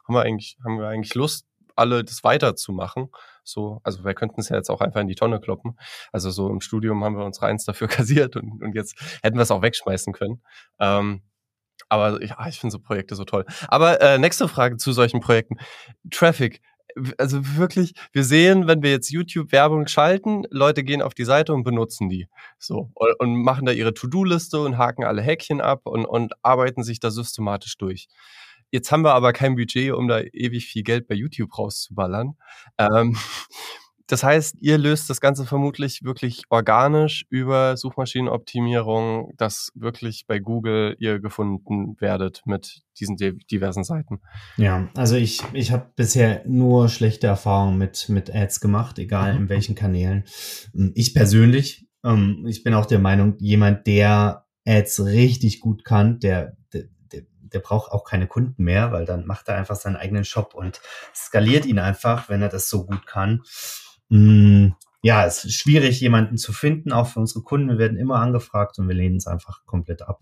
[0.07, 1.47] haben wir eigentlich, haben wir eigentlich Lust,
[1.77, 3.09] alle das weiterzumachen.
[3.45, 5.79] So, also wir könnten es ja jetzt auch einfach in die Tonne kloppen.
[6.12, 9.43] Also so im Studium haben wir uns reins dafür kassiert und, und jetzt hätten wir
[9.43, 10.43] es auch wegschmeißen können.
[10.79, 11.23] Ähm,
[11.89, 13.45] aber ja, ich finde so Projekte so toll.
[13.68, 15.57] Aber äh, nächste Frage zu solchen Projekten.
[16.11, 16.61] Traffic.
[17.16, 21.64] Also wirklich, wir sehen, wenn wir jetzt YouTube-Werbung schalten, Leute gehen auf die Seite und
[21.64, 22.29] benutzen die.
[22.59, 22.91] So.
[22.95, 27.01] Und, und machen da ihre To-Do-Liste und haken alle Häkchen ab und, und arbeiten sich
[27.01, 28.09] da systematisch durch.
[28.73, 32.37] Jetzt haben wir aber kein Budget, um da ewig viel Geld bei YouTube rauszuballern.
[32.79, 33.16] Ähm,
[34.07, 40.97] das heißt, ihr löst das Ganze vermutlich wirklich organisch über Suchmaschinenoptimierung, dass wirklich bei Google
[40.99, 44.23] ihr gefunden werdet mit diesen diversen Seiten.
[44.57, 49.51] Ja, also ich, ich habe bisher nur schlechte Erfahrungen mit, mit Ads gemacht, egal in
[49.51, 50.25] welchen Kanälen.
[50.95, 56.57] Ich persönlich, ähm, ich bin auch der Meinung, jemand, der Ads richtig gut kann, der,
[57.53, 60.80] der braucht auch keine Kunden mehr, weil dann macht er einfach seinen eigenen Shop und
[61.14, 63.42] skaliert ihn einfach, wenn er das so gut kann.
[64.09, 64.68] Mm,
[65.03, 67.68] ja, es ist schwierig, jemanden zu finden, auch für unsere Kunden.
[67.68, 70.20] Wir werden immer angefragt und wir lehnen es einfach komplett ab.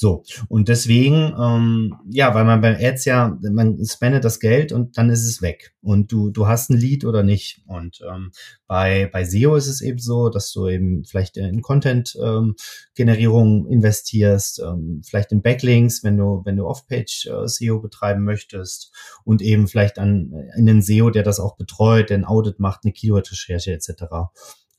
[0.00, 4.96] So, und deswegen, ähm, ja, weil man beim Ads ja, man spendet das Geld und
[4.96, 5.74] dann ist es weg.
[5.82, 7.60] Und du, du hast ein Lead oder nicht.
[7.66, 8.32] Und ähm,
[8.66, 14.60] bei, bei SEO ist es eben so, dass du eben vielleicht in Content-Generierung ähm, investierst,
[14.60, 18.94] ähm, vielleicht in Backlinks, wenn du, wenn du Off-Page-SEO äh, betreiben möchtest
[19.24, 22.84] und eben vielleicht an in den SEO, der das auch betreut, der ein Audit macht,
[22.84, 24.04] eine Keyword-Recherche etc.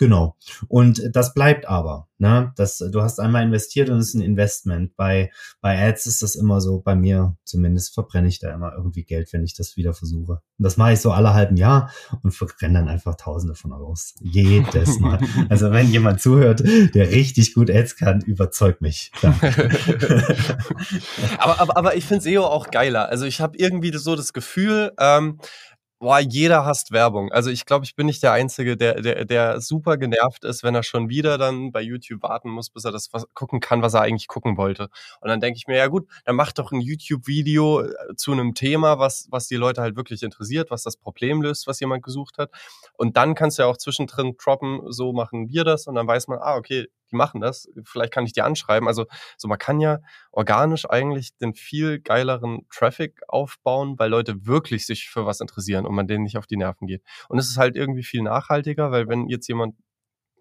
[0.01, 0.35] Genau.
[0.67, 2.07] Und das bleibt aber.
[2.17, 2.53] Ne?
[2.55, 4.95] Das, du hast einmal investiert und es ist ein Investment.
[4.95, 5.29] Bei,
[5.61, 9.31] bei Ads ist das immer so, bei mir zumindest verbrenne ich da immer irgendwie Geld,
[9.31, 10.33] wenn ich das wieder versuche.
[10.33, 11.91] Und das mache ich so alle halben Jahr
[12.23, 14.15] und verbrenne dann einfach Tausende von Euros.
[14.21, 15.19] Jedes Mal.
[15.49, 19.11] also wenn jemand zuhört, der richtig gut Ads kann, überzeugt mich.
[21.37, 23.09] aber, aber, aber ich finde SEO auch geiler.
[23.09, 25.37] Also ich habe irgendwie so das Gefühl, ähm,
[26.01, 27.31] Boah, jeder hasst Werbung.
[27.31, 30.73] Also ich glaube, ich bin nicht der Einzige, der, der, der super genervt ist, wenn
[30.73, 34.01] er schon wieder dann bei YouTube warten muss, bis er das gucken kann, was er
[34.01, 34.89] eigentlich gucken wollte.
[35.21, 38.55] Und dann denke ich mir, ja gut, dann mach doch ein YouTube-Video äh, zu einem
[38.55, 42.39] Thema, was, was die Leute halt wirklich interessiert, was das Problem löst, was jemand gesucht
[42.39, 42.49] hat.
[42.97, 46.27] Und dann kannst du ja auch zwischendrin droppen, so machen wir das und dann weiß
[46.29, 47.69] man, ah, okay, die machen das.
[47.83, 48.87] Vielleicht kann ich die anschreiben.
[48.87, 49.05] Also
[49.37, 49.99] so man kann ja
[50.31, 55.95] organisch eigentlich den viel geileren Traffic aufbauen, weil Leute wirklich sich für was interessieren und
[55.95, 57.03] man denen nicht auf die Nerven geht.
[57.29, 59.75] Und es ist halt irgendwie viel nachhaltiger, weil wenn jetzt jemand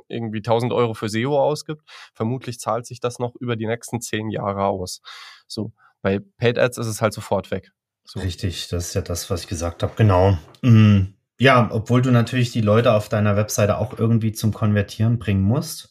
[0.08, 1.82] irgendwie 1000 Euro für SEO ausgibt,
[2.14, 5.02] vermutlich zahlt sich das noch über die nächsten zehn Jahre aus.
[5.46, 7.70] So bei Paid Ads ist es halt sofort weg.
[8.04, 8.20] So.
[8.20, 9.92] Richtig, das ist ja das, was ich gesagt habe.
[9.96, 10.36] Genau.
[10.62, 15.42] Mm, ja, obwohl du natürlich die Leute auf deiner Webseite auch irgendwie zum Konvertieren bringen
[15.42, 15.89] musst.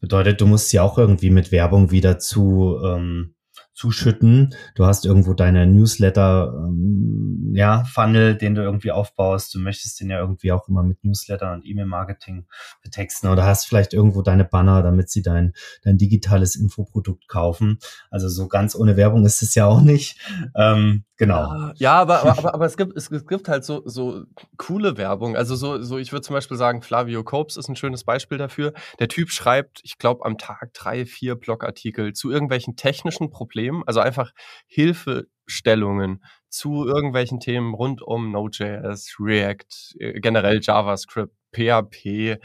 [0.00, 3.34] Bedeutet, du musst sie auch irgendwie mit Werbung wieder zu ähm,
[3.78, 4.54] zuschütten.
[4.74, 9.54] Du hast irgendwo deine Newsletter, ähm, ja, Funnel, den du irgendwie aufbaust.
[9.54, 12.46] Du möchtest den ja irgendwie auch immer mit Newsletter und E-Mail-Marketing
[12.82, 15.52] betexten oder hast vielleicht irgendwo deine Banner, damit sie dein,
[15.82, 17.78] dein digitales Infoprodukt kaufen.
[18.10, 20.18] Also so ganz ohne Werbung ist es ja auch nicht.
[20.56, 21.70] Ähm, genau.
[21.76, 24.24] Ja, aber, aber, aber, es gibt, es gibt halt so, so
[24.56, 25.36] coole Werbung.
[25.36, 28.72] Also so, so ich würde zum Beispiel sagen, Flavio Copes ist ein schönes Beispiel dafür.
[28.98, 33.82] Der Typ schreibt, ich glaube, am Tag drei, vier Blogartikel zu irgendwelchen technischen Problemen Themen,
[33.86, 34.32] also einfach
[34.66, 42.38] Hilfestellungen zu irgendwelchen Themen rund um Node.js, React, äh, generell JavaScript, PHP,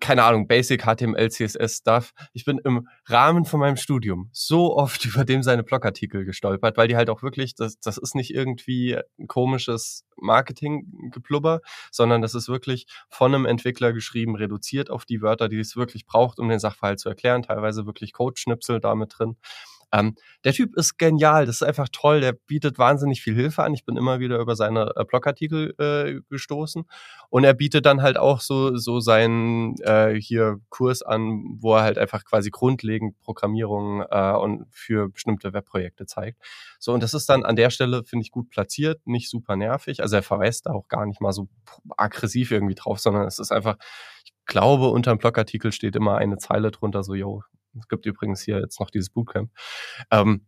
[0.00, 2.12] keine Ahnung, Basic HTML, CSS Stuff.
[2.32, 6.88] Ich bin im Rahmen von meinem Studium so oft über dem seine Blogartikel gestolpert, weil
[6.88, 12.48] die halt auch wirklich, das, das ist nicht irgendwie ein komisches Marketinggeplubber, sondern das ist
[12.48, 16.58] wirklich von einem Entwickler geschrieben, reduziert auf die Wörter, die es wirklich braucht, um den
[16.58, 19.36] Sachverhalt zu erklären, teilweise wirklich Codeschnipsel damit drin.
[19.94, 23.74] Ähm, der Typ ist genial, das ist einfach toll, der bietet wahnsinnig viel Hilfe an.
[23.74, 26.84] Ich bin immer wieder über seine äh, Blogartikel äh, gestoßen
[27.30, 31.82] und er bietet dann halt auch so, so seinen äh, hier Kurs an, wo er
[31.82, 36.42] halt einfach quasi grundlegend Programmierung äh, und für bestimmte Webprojekte zeigt.
[36.80, 40.02] So, und das ist dann an der Stelle, finde ich, gut platziert, nicht super nervig.
[40.02, 41.48] Also er verweist da auch gar nicht mal so
[41.96, 43.76] aggressiv irgendwie drauf, sondern es ist einfach,
[44.46, 47.42] glaube, unter dem Blogartikel steht immer eine Zeile drunter, so, yo,
[47.78, 49.50] es gibt übrigens hier jetzt noch dieses Bootcamp.
[50.10, 50.46] Ähm,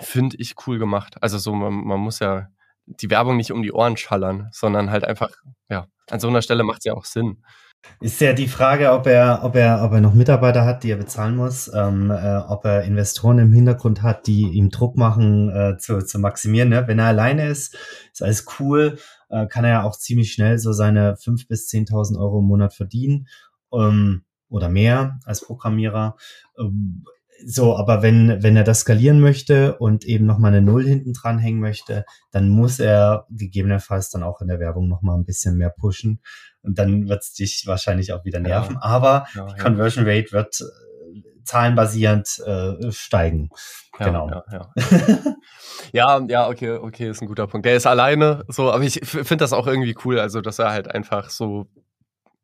[0.00, 1.16] Finde ich cool gemacht.
[1.20, 2.48] Also so, man, man muss ja
[2.86, 5.30] die Werbung nicht um die Ohren schallern, sondern halt einfach,
[5.68, 7.42] ja, an so einer Stelle macht es ja auch Sinn.
[8.00, 10.96] Ist ja die Frage, ob er, ob er, ob er noch Mitarbeiter hat, die er
[10.96, 15.76] bezahlen muss, ähm, äh, ob er Investoren im Hintergrund hat, die ihm Druck machen, äh,
[15.78, 16.70] zu, zu maximieren.
[16.70, 16.88] Ne?
[16.88, 17.76] Wenn er alleine ist,
[18.12, 18.98] ist alles cool,
[19.28, 22.74] äh, kann er ja auch ziemlich schnell so seine fünf bis zehntausend Euro im Monat
[22.74, 23.28] verdienen
[23.72, 26.16] ähm, oder mehr als Programmierer.
[26.58, 27.04] Ähm,
[27.46, 31.38] so, aber wenn, wenn er das skalieren möchte und eben nochmal eine Null hinten dran
[31.38, 35.70] hängen möchte, dann muss er gegebenenfalls dann auch in der Werbung nochmal ein bisschen mehr
[35.70, 36.20] pushen.
[36.62, 38.74] Und dann wird es dich wahrscheinlich auch wieder nerven.
[38.74, 38.82] Ja.
[38.82, 40.64] Aber ja, die Conversion Rate wird
[41.48, 43.48] zahlenbasierend äh, steigen.
[43.98, 44.30] Ja, genau.
[44.30, 44.72] Ja, ja.
[45.92, 47.66] ja, ja, okay, okay, ist ein guter Punkt.
[47.66, 50.94] Der ist alleine so, aber ich finde das auch irgendwie cool, also dass er halt
[50.94, 51.66] einfach so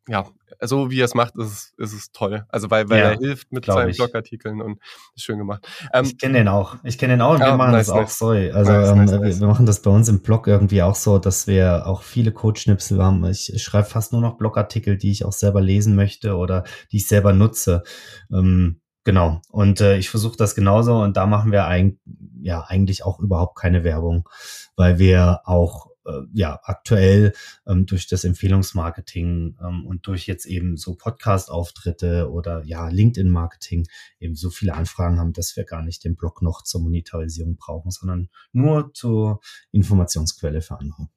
[0.07, 0.27] ja,
[0.61, 2.45] so wie er es macht, ist es, ist es toll.
[2.51, 3.97] Also weil, weil ja, er hilft mit seinen ich.
[3.97, 4.79] Blogartikeln und
[5.17, 5.67] ist schön gemacht.
[5.93, 6.77] Ähm, ich kenne den auch.
[6.85, 8.19] Ich kenne den auch und ja, wir machen nice, das auch nice.
[8.19, 8.29] so.
[8.29, 11.47] Also nice, ähm, wir, wir, machen das bei uns im Blog irgendwie auch so, dass
[11.47, 13.25] wir auch viele Codeschnipsel haben.
[13.25, 16.99] Ich, ich schreibe fast nur noch Blogartikel, die ich auch selber lesen möchte oder die
[16.99, 17.83] ich selber nutze.
[18.31, 19.41] Ähm, genau.
[19.51, 22.01] Und äh, ich versuche das genauso und da machen wir eigentlich,
[22.43, 24.29] ja, eigentlich auch überhaupt keine Werbung,
[24.77, 27.33] weil wir auch äh, ja aktuell
[27.67, 33.87] ähm, durch das Empfehlungsmarketing ähm, und durch jetzt eben so Podcast-Auftritte oder ja LinkedIn-Marketing
[34.21, 37.91] eben so viele Anfragen haben, dass wir gar nicht den Blog noch zur Monetarisierung brauchen,
[37.91, 39.41] sondern nur zur
[39.73, 41.09] Informationsquelle für andere.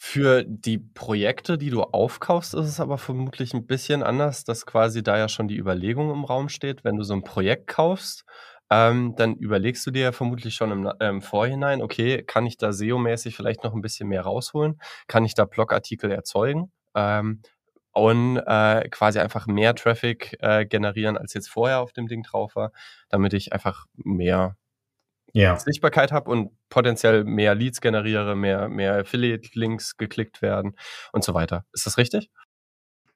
[0.00, 5.02] Für die Projekte, die du aufkaufst, ist es aber vermutlich ein bisschen anders, dass quasi
[5.02, 8.24] da ja schon die Überlegung im Raum steht, wenn du so ein Projekt kaufst,
[8.70, 12.68] ähm, dann überlegst du dir ja vermutlich schon im, ähm, Vorhinein, okay, kann ich da
[12.72, 14.80] SEO-mäßig vielleicht noch ein bisschen mehr rausholen?
[15.08, 16.70] Kann ich da Blogartikel erzeugen?
[16.94, 17.42] Ähm,
[17.92, 22.54] und äh, quasi einfach mehr Traffic äh, generieren, als jetzt vorher auf dem Ding drauf
[22.54, 22.70] war,
[23.08, 24.56] damit ich einfach mehr
[25.32, 25.58] ja.
[25.58, 30.76] Sichtbarkeit habe und potenziell mehr Leads generiere, mehr, mehr Affiliate-Links geklickt werden
[31.12, 31.64] und so weiter.
[31.72, 32.30] Ist das richtig?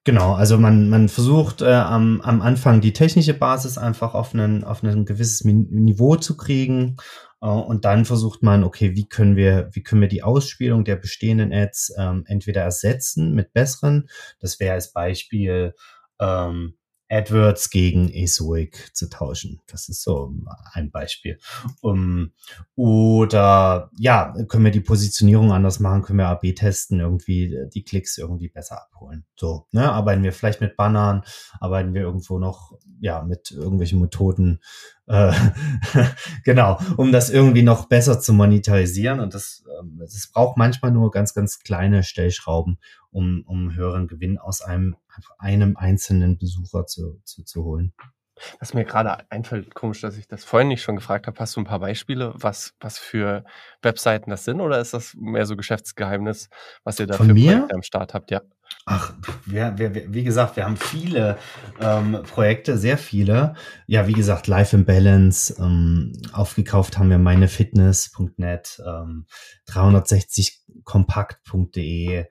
[0.05, 4.65] Genau, also man, man versucht äh, am, am Anfang die technische Basis einfach auf, einen,
[4.65, 6.97] auf ein gewisses Niveau zu kriegen
[7.41, 10.97] äh, und dann versucht man, okay, wie können wir, wie können wir die Ausspielung der
[10.97, 14.09] bestehenden Ads ähm, entweder ersetzen mit besseren,
[14.41, 15.73] das wäre als Beispiel
[16.21, 16.75] ähm,
[17.13, 19.61] AdWords gegen Esoic zu tauschen.
[19.67, 20.33] Das ist so
[20.73, 21.39] ein Beispiel.
[21.83, 22.33] Um,
[22.75, 28.17] oder ja, können wir die Positionierung anders machen, können wir AB testen, irgendwie die Klicks
[28.17, 29.27] irgendwie besser abholen.
[29.37, 31.23] So, ne, arbeiten wir vielleicht mit Bannern,
[31.61, 34.61] arbeiten wir irgendwo noch ja mit irgendwelchen Methoden,
[35.07, 35.33] äh,
[36.45, 39.21] genau, um das irgendwie noch besser zu monetarisieren.
[39.21, 42.79] Und das, ähm, das braucht manchmal nur ganz, ganz kleine Stellschrauben,
[43.11, 44.97] um, um höheren Gewinn aus einem,
[45.39, 47.93] einem einzelnen Besucher zu, zu, zu holen.
[48.61, 51.61] Was mir gerade einfällt, komisch, dass ich das vorhin nicht schon gefragt habe, hast du
[51.61, 53.45] ein paar Beispiele, was, was für
[53.83, 56.49] Webseiten das sind oder ist das mehr so Geschäftsgeheimnis,
[56.83, 57.69] was ihr da Von für mir?
[57.73, 58.31] am Start habt?
[58.31, 58.41] Ja.
[58.87, 59.15] Ach,
[59.47, 61.39] wir, wir, wie gesagt, wir haben viele
[61.81, 63.55] ähm, Projekte, sehr viele.
[63.87, 65.55] Ja, wie gesagt, Life in Balance.
[65.59, 69.27] Ähm, aufgekauft haben wir meinefitness.net, ähm,
[69.69, 72.27] 360kompakt.de.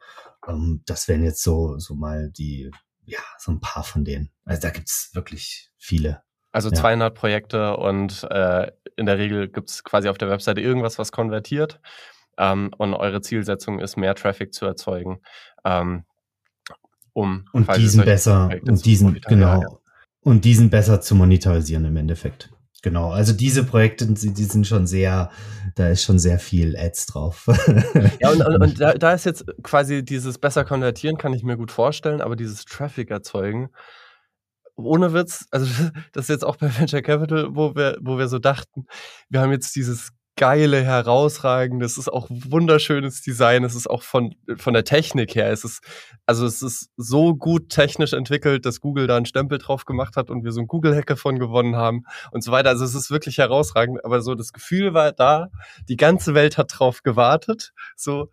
[0.47, 2.71] Ähm, das wären jetzt so, so mal die,
[3.05, 4.29] ja, so ein paar von denen.
[4.45, 6.23] Also da gibt's wirklich viele.
[6.51, 6.75] Also ja.
[6.75, 11.79] 200 Projekte und äh, in der Regel gibt's quasi auf der Webseite irgendwas, was konvertiert.
[12.37, 15.21] Ähm, und eure Zielsetzung ist, mehr Traffic zu erzeugen.
[15.63, 16.05] Ähm,
[17.13, 19.67] um und diesen besser und diesen genau ja.
[20.21, 22.49] und diesen besser zu monetarisieren im Endeffekt.
[22.83, 25.29] Genau, also diese Projekte, die sind schon sehr,
[25.75, 27.47] da ist schon sehr viel Ads drauf.
[28.19, 31.57] ja, und, und, und da, da, ist jetzt quasi dieses besser konvertieren, kann ich mir
[31.57, 33.69] gut vorstellen, aber dieses Traffic erzeugen,
[34.75, 35.67] ohne Witz, also
[36.13, 38.85] das ist jetzt auch bei Venture Capital, wo wir, wo wir so dachten,
[39.29, 44.35] wir haben jetzt dieses geile, herausragende, es ist auch wunderschönes Design, es ist auch von,
[44.57, 45.83] von der Technik her, es ist,
[46.25, 50.29] also es ist so gut technisch entwickelt, dass Google da einen Stempel drauf gemacht hat
[50.29, 52.69] und wir so einen Google-Hacker von gewonnen haben und so weiter.
[52.69, 55.49] Also es ist wirklich herausragend, aber so das Gefühl war da,
[55.89, 58.29] die ganze Welt hat drauf gewartet, so,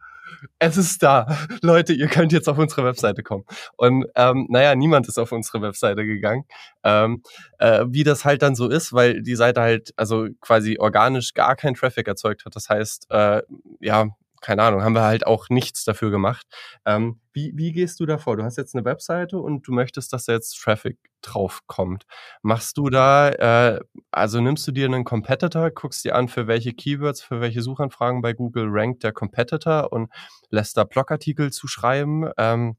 [0.58, 1.26] es ist da.
[1.62, 3.44] Leute, ihr könnt jetzt auf unsere Webseite kommen.
[3.76, 6.44] Und ähm, naja, niemand ist auf unsere Webseite gegangen.
[6.84, 7.22] Ähm,
[7.58, 11.56] äh, wie das halt dann so ist, weil die Seite halt also quasi organisch gar
[11.56, 12.56] keinen Traffic erzeugt hat.
[12.56, 13.42] Das heißt, äh,
[13.80, 14.08] ja,
[14.41, 16.47] keine Ahnung, haben wir halt auch nichts dafür gemacht.
[16.84, 18.36] Ähm, wie, wie gehst du da vor?
[18.36, 22.05] Du hast jetzt eine Webseite und du möchtest, dass da jetzt Traffic drauf kommt.
[22.43, 23.80] Machst du da, äh,
[24.11, 28.22] also nimmst du dir einen Competitor, guckst dir an, für welche Keywords, für welche Suchanfragen
[28.22, 30.11] bei Google rankt der Competitor und
[30.51, 32.30] lässt da Blogartikel zu schreiben?
[32.36, 32.76] Ähm,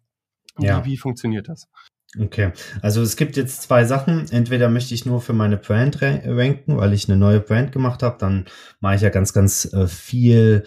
[0.57, 0.83] ja.
[0.83, 1.67] wie, wie funktioniert das?
[2.17, 2.51] Okay,
[2.81, 4.27] also es gibt jetzt zwei Sachen.
[4.31, 8.17] Entweder möchte ich nur für meine Brand ranken, weil ich eine neue Brand gemacht habe,
[8.17, 8.45] dann
[8.79, 10.63] mache ich ja ganz, ganz äh, viel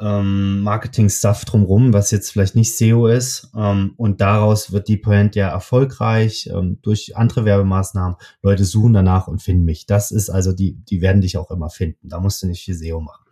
[0.00, 3.50] ähm, Marketing-Stuff drumrum, was jetzt vielleicht nicht SEO ist.
[3.56, 8.16] Ähm, und daraus wird die Brand ja erfolgreich ähm, durch andere Werbemaßnahmen.
[8.42, 9.86] Leute suchen danach und finden mich.
[9.86, 12.08] Das ist also, die, die werden dich auch immer finden.
[12.08, 13.24] Da musst du nicht viel SEO machen.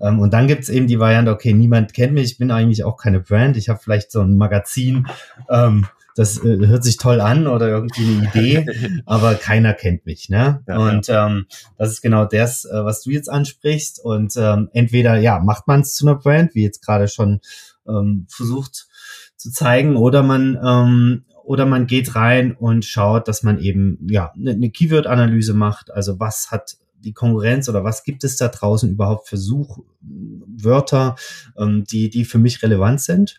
[0.00, 2.96] Ähm, und dann gibt's eben die Variante, okay, niemand kennt mich, ich bin eigentlich auch
[2.96, 3.56] keine Brand.
[3.56, 5.06] Ich habe vielleicht so ein Magazin,
[5.50, 5.86] ähm,
[6.16, 10.28] das äh, hört sich toll an oder irgendwie eine Idee, aber keiner kennt mich.
[10.28, 10.62] Ne?
[10.66, 11.08] Ja, und.
[11.08, 11.46] Ähm,
[11.78, 14.02] das ist genau das, äh, was du jetzt ansprichst.
[14.02, 17.40] Und ähm, entweder ja macht man es zu einer Brand, wie jetzt gerade schon
[17.86, 18.88] ähm, versucht
[19.36, 24.32] zu zeigen, oder man ähm, oder man geht rein und schaut, dass man eben ja
[24.34, 25.92] eine, eine Keyword-Analyse macht.
[25.92, 31.14] Also was hat die Konkurrenz oder was gibt es da draußen überhaupt für Suchwörter,
[31.56, 33.38] ähm, die, die für mich relevant sind?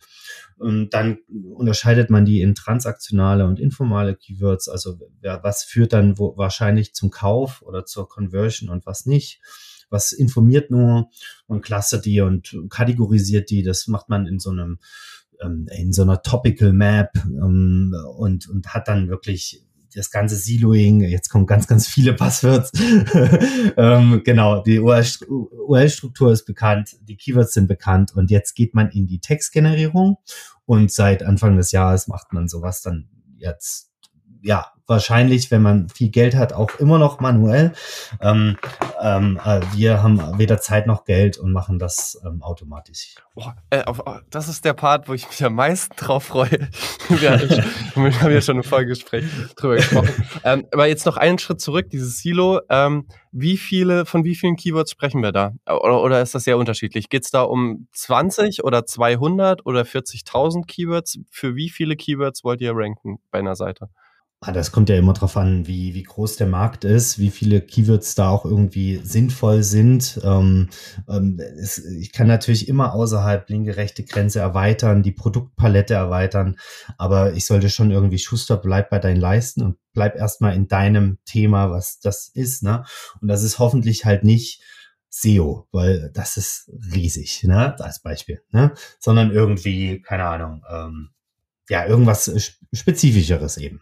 [0.58, 1.20] Und dann
[1.54, 4.68] unterscheidet man die in transaktionale und informale Keywords.
[4.68, 9.40] Also ja, was führt dann wo, wahrscheinlich zum Kauf oder zur Conversion und was nicht.
[9.90, 11.10] Was informiert nur
[11.46, 13.64] und clustert die und kategorisiert die.
[13.64, 14.80] Das macht man in so einem
[15.42, 19.64] ähm, in so einer Topical Map ähm, und, und hat dann wirklich
[19.98, 22.72] das ganze Siloing, jetzt kommen ganz, ganz viele Passwords.
[23.78, 29.08] ähm, genau, die URL-Struktur ist bekannt, die Keywords sind bekannt und jetzt geht man in
[29.08, 30.18] die Textgenerierung
[30.66, 33.90] und seit Anfang des Jahres macht man sowas dann jetzt
[34.42, 37.74] ja, wahrscheinlich, wenn man viel Geld hat, auch immer noch manuell.
[38.22, 38.58] Ähm,
[39.02, 43.16] ähm, äh, wir haben weder Zeit noch Geld und machen das ähm, automatisch.
[43.70, 46.70] Äh, auf, das ist der Part, wo ich mich am meisten drauf freue.
[47.10, 47.32] wir,
[48.22, 49.26] haben ja schon im Folgegespräch
[49.58, 50.10] drüber gesprochen.
[50.44, 52.62] Ähm, aber jetzt noch einen Schritt zurück, dieses Silo.
[52.70, 55.52] Ähm, wie viele, von wie vielen Keywords sprechen wir da?
[55.68, 57.10] Oder, oder ist das sehr unterschiedlich?
[57.10, 61.20] Geht es da um 20 oder 200 oder 40.000 Keywords?
[61.30, 63.90] Für wie viele Keywords wollt ihr ranken bei einer Seite?
[64.40, 67.60] Ah, das kommt ja immer darauf an, wie, wie groß der Markt ist, wie viele
[67.60, 70.20] Keywords da auch irgendwie sinnvoll sind.
[70.24, 70.70] Ähm,
[71.10, 76.56] ähm, es, ich kann natürlich immer außerhalb linke, rechte Grenze erweitern, die Produktpalette erweitern,
[77.00, 81.18] aber ich sollte schon irgendwie Schuster, bleib bei deinen Leisten und bleib erstmal in deinem
[81.26, 82.62] Thema, was das ist.
[82.62, 82.86] Ne?
[83.20, 84.62] Und das ist hoffentlich halt nicht
[85.10, 87.76] SEO, weil das ist riesig, ne?
[87.80, 88.74] als Beispiel, ne?
[89.00, 91.10] sondern irgendwie, keine Ahnung, ähm,
[91.70, 92.28] ja, irgendwas
[92.74, 93.82] Spezifischeres eben.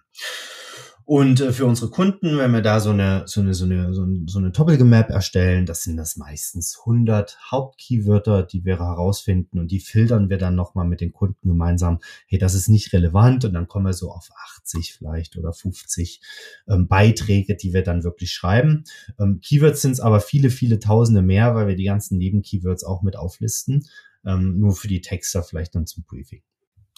[1.08, 4.02] Und äh, für unsere Kunden, wenn wir da so eine, so eine, so eine, so
[4.02, 9.70] eine, so eine Topic-Map erstellen, das sind das meistens 100 Hauptkeywörter, die wir herausfinden und
[9.70, 12.00] die filtern wir dann nochmal mit den Kunden gemeinsam.
[12.26, 16.22] Hey, das ist nicht relevant und dann kommen wir so auf 80 vielleicht oder 50
[16.68, 18.86] ähm, Beiträge, die wir dann wirklich schreiben.
[19.20, 23.04] Ähm, Keywords sind es aber viele, viele Tausende mehr, weil wir die ganzen Nebenkeywords auch
[23.04, 23.86] mit auflisten.
[24.26, 26.42] Ähm, nur für die Texter vielleicht dann zum Briefing.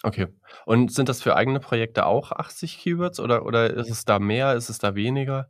[0.04, 0.28] Okay.
[0.66, 4.54] Und sind das für eigene Projekte auch 80 Keywords oder, oder ist es da mehr,
[4.54, 5.50] ist es da weniger?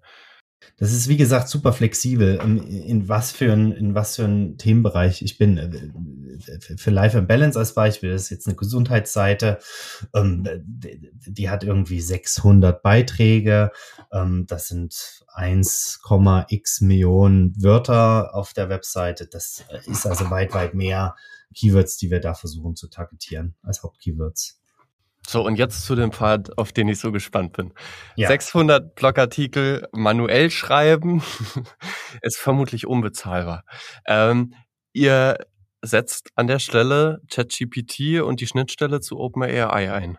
[0.78, 2.40] Das ist, wie gesagt, super flexibel.
[2.42, 5.58] Ähm, in was für ein, in was für ein Themenbereich ich bin.
[5.58, 9.60] Äh, für Life and Balance als Beispiel, das ist jetzt eine Gesundheitsseite.
[10.14, 13.72] Ähm, die hat irgendwie 600 Beiträge.
[14.12, 19.28] Ähm, das sind 1,x Millionen Wörter auf der Webseite.
[19.28, 21.16] Das ist also weit, weit mehr
[21.56, 24.60] Keywords, die wir da versuchen zu targetieren als Hauptkeywords.
[25.30, 27.74] So, und jetzt zu dem Part, auf den ich so gespannt bin.
[28.16, 28.30] Ja.
[28.30, 31.22] 600 Blogartikel manuell schreiben
[32.22, 33.64] ist vermutlich unbezahlbar.
[34.06, 34.54] Ähm,
[34.94, 35.38] ihr
[35.82, 40.18] setzt an der Stelle ChatGPT und die Schnittstelle zu OpenAI ein.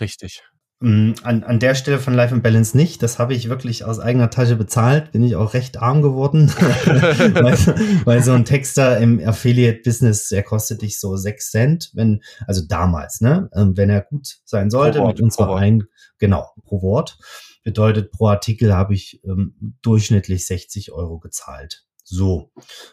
[0.00, 0.42] Richtig.
[0.80, 3.02] Mm, an, an der Stelle von Life and Balance nicht.
[3.02, 5.12] Das habe ich wirklich aus eigener Tasche bezahlt.
[5.12, 6.48] Bin ich auch recht arm geworden.
[6.56, 12.62] weil, weil, so ein Texter im Affiliate-Business, der kostet dich so sechs Cent, wenn, also
[12.68, 13.48] damals, ne?
[13.54, 15.84] Ähm, wenn er gut sein sollte, Wort, mit unserer ein,
[16.18, 17.16] genau, pro Wort.
[17.64, 21.86] Bedeutet, pro Artikel habe ich ähm, durchschnittlich 60 Euro gezahlt.
[22.04, 22.52] So.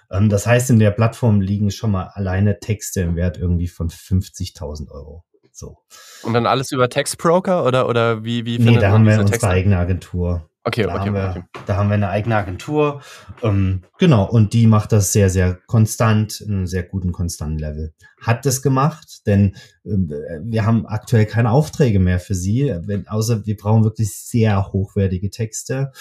[0.10, 3.90] Ähm, das heißt, in der Plattform liegen schon mal alleine Texte im Wert irgendwie von
[3.90, 5.26] 50.000 Euro.
[5.54, 5.78] So.
[6.24, 9.48] Und dann alles über Textbroker oder, oder wie, wie Nee, da haben wir unsere Texte?
[9.48, 10.50] eigene Agentur.
[10.66, 11.44] Okay, da okay, haben wir, okay.
[11.66, 13.02] Da haben wir eine eigene Agentur.
[13.42, 17.94] Ähm, genau, und die macht das sehr, sehr konstant, in einem sehr guten, konstanten Level.
[18.20, 23.46] Hat das gemacht, denn äh, wir haben aktuell keine Aufträge mehr für sie, wenn, außer
[23.46, 25.92] wir brauchen wirklich sehr hochwertige Texte.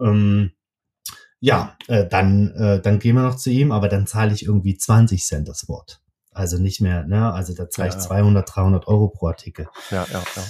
[0.00, 0.50] Ähm,
[1.38, 4.76] ja, äh, dann, äh, dann gehen wir noch zu ihm, aber dann zahle ich irgendwie
[4.76, 5.99] 20 Cent das Wort.
[6.32, 7.32] Also nicht mehr, ne?
[7.32, 8.06] Also da zahle ich ja, ja.
[8.06, 9.68] 200, 300 Euro pro Artikel.
[9.90, 10.42] Ja, ja, ja.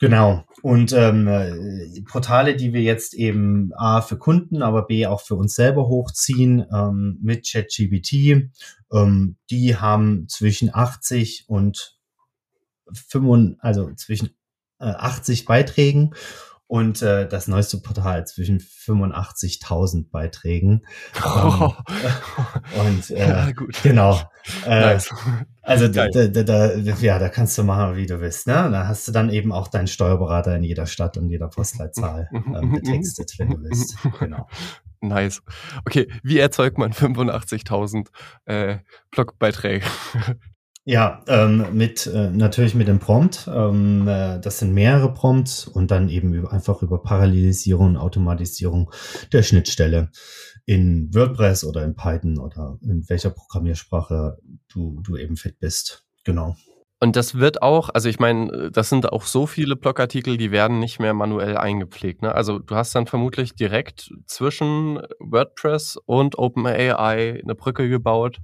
[0.00, 0.44] Genau.
[0.62, 5.34] Und ähm, äh, Portale, die wir jetzt eben A für Kunden, aber B auch für
[5.34, 8.48] uns selber hochziehen ähm, mit ChatGPT,
[8.92, 11.98] ähm, die haben zwischen 80 und
[12.94, 14.30] 5, also zwischen
[14.78, 16.14] äh, 80 Beiträgen
[16.70, 20.86] und äh, das neueste Portal zwischen 85.000 Beiträgen.
[21.24, 21.72] Oh.
[22.86, 23.50] und äh, ja,
[23.82, 24.20] genau.
[24.64, 25.12] Äh, nice.
[25.62, 28.46] Also da, da, da, ja, da kannst du machen, wie du willst.
[28.46, 28.68] Ne?
[28.70, 32.72] Da hast du dann eben auch deinen Steuerberater in jeder Stadt und jeder Postleitzahl ähm,
[32.72, 33.96] getextet, wenn du willst.
[34.20, 34.46] Genau.
[35.00, 35.42] Nice.
[35.86, 38.06] Okay, wie erzeugt man 85.000
[38.44, 38.78] äh,
[39.10, 39.84] Blogbeiträge?
[40.84, 43.48] Ja, ähm, mit äh, natürlich mit dem Prompt.
[43.52, 48.90] Ähm, äh, das sind mehrere Prompts und dann eben über, einfach über Parallelisierung und Automatisierung
[49.32, 50.10] der Schnittstelle
[50.64, 56.06] in WordPress oder in Python oder in welcher Programmiersprache du, du eben fit bist.
[56.24, 56.56] Genau.
[57.02, 60.78] Und das wird auch, also ich meine, das sind auch so viele Blogartikel, die werden
[60.78, 62.22] nicht mehr manuell eingepflegt.
[62.22, 62.34] Ne?
[62.34, 68.40] Also du hast dann vermutlich direkt zwischen WordPress und OpenAI eine Brücke gebaut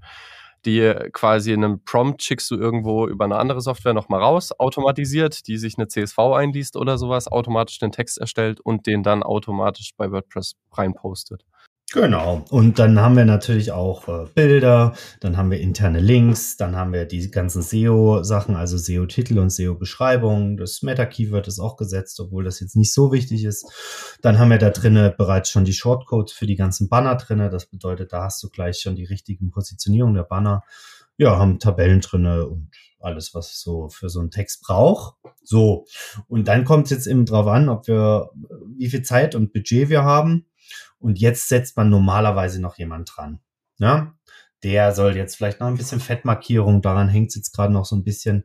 [0.67, 5.47] die quasi in einem Prompt schickst du irgendwo über eine andere Software nochmal raus, automatisiert,
[5.47, 9.93] die sich eine CSV einliest oder sowas, automatisch den Text erstellt und den dann automatisch
[9.97, 11.45] bei WordPress reinpostet.
[11.93, 12.45] Genau.
[12.51, 16.93] Und dann haben wir natürlich auch äh, Bilder, dann haben wir interne Links, dann haben
[16.93, 20.57] wir die ganzen SEO-Sachen, also SEO-Titel und SEO-Beschreibung.
[20.57, 23.71] Das Meta-Keyword ist auch gesetzt, obwohl das jetzt nicht so wichtig ist.
[24.21, 27.53] Dann haben wir da drinnen bereits schon die Shortcodes für die ganzen Banner drinnen.
[27.53, 30.65] Das bedeutet, da hast du gleich schon die richtigen Positionierungen der Banner.
[31.19, 35.15] Ja, haben Tabellen drinnen und alles, was so für so einen Text braucht.
[35.45, 35.87] So.
[36.27, 38.31] Und dann kommt es jetzt eben drauf an, ob wir,
[38.77, 40.47] wie viel Zeit und Budget wir haben
[40.99, 43.41] und jetzt setzt man normalerweise noch jemand dran.
[43.79, 44.15] Ja?
[44.63, 47.97] Der soll jetzt vielleicht noch ein bisschen Fettmarkierung, daran hängt es jetzt gerade noch so
[47.97, 48.45] ein bisschen.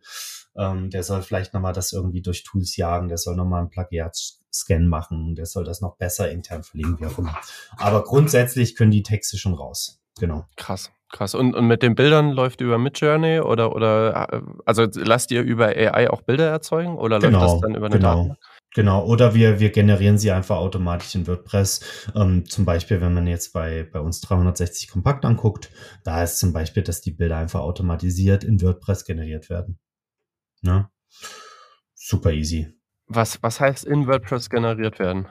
[0.58, 4.86] Ähm, der soll vielleicht nochmal das irgendwie durch Tools jagen, der soll nochmal einen Plagiat-Scan
[4.86, 7.38] machen, der soll das noch besser intern verlegen, wie auch immer.
[7.78, 10.02] Aber grundsätzlich können die Texte schon raus.
[10.20, 10.46] Genau.
[10.58, 10.92] Krass.
[11.12, 11.36] Krass.
[11.36, 15.68] Und, und mit den Bildern läuft über Midjourney oder, oder äh, also lasst ihr über
[15.68, 18.16] AI auch Bilder erzeugen oder genau, läuft das dann über eine genau.
[18.16, 18.40] Datenbank?
[18.74, 22.12] Genau, oder wir, wir generieren sie einfach automatisch in WordPress.
[22.16, 25.72] Ähm, zum Beispiel, wenn man jetzt bei, bei uns 360 Kompakt anguckt,
[26.06, 29.78] da ist zum Beispiel, dass die Bilder einfach automatisiert in WordPress generiert werden.
[30.62, 30.90] Ja?
[31.94, 32.74] Super easy.
[33.08, 35.28] Was, was heißt in WordPress generiert werden?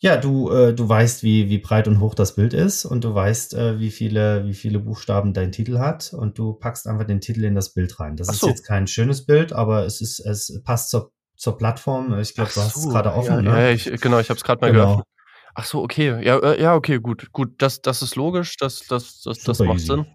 [0.00, 3.14] Ja, du, äh, du weißt, wie, wie breit und hoch das Bild ist und du
[3.14, 7.20] weißt, äh, wie, viele, wie viele Buchstaben dein Titel hat und du packst einfach den
[7.20, 8.16] Titel in das Bild rein.
[8.16, 8.46] Das so.
[8.46, 12.18] ist jetzt kein schönes Bild, aber es ist, es passt zur zur Plattform.
[12.18, 13.62] Ich glaube, du hast es gerade offen, ja, ne?
[13.62, 14.84] Ja, ich, genau, ich habe es gerade mal genau.
[14.86, 15.06] geöffnet.
[15.54, 16.24] Ach so, okay.
[16.24, 17.32] Ja, äh, ja, okay, gut.
[17.32, 19.86] Gut, das, das ist logisch, das, das, das, das macht easy.
[19.86, 20.06] Sinn.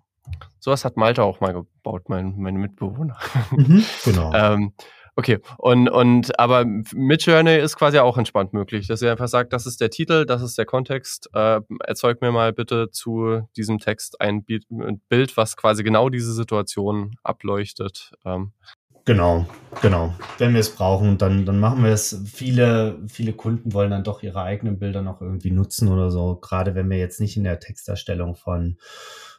[0.59, 3.17] Sowas hat Malte auch mal gebaut, mein, meine Mitbewohner.
[3.51, 4.33] Mhm, genau.
[4.33, 4.73] ähm,
[5.15, 9.51] okay, und, und aber mit Journey ist quasi auch entspannt möglich, dass ihr einfach sagt,
[9.51, 11.29] das ist der Titel, das ist der Kontext.
[11.33, 17.15] Äh, erzeug mir mal bitte zu diesem Text ein Bild, was quasi genau diese Situation
[17.23, 18.13] ableuchtet.
[18.23, 18.53] Ähm,
[19.05, 19.45] Genau,
[19.81, 20.13] genau.
[20.37, 22.21] Wenn wir es brauchen, dann, dann machen wir es.
[22.25, 26.37] Viele, viele Kunden wollen dann doch ihre eigenen Bilder noch irgendwie nutzen oder so.
[26.37, 28.77] Gerade wenn wir jetzt nicht in der Texterstellung von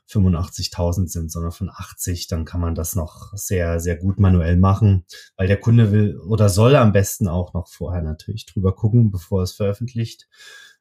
[0.07, 5.07] 85.000 sind, sondern von 80, dann kann man das noch sehr, sehr gut manuell machen,
[5.39, 9.43] weil der Kunde will oder soll am besten auch noch vorher natürlich drüber gucken, bevor
[9.43, 10.29] es veröffentlicht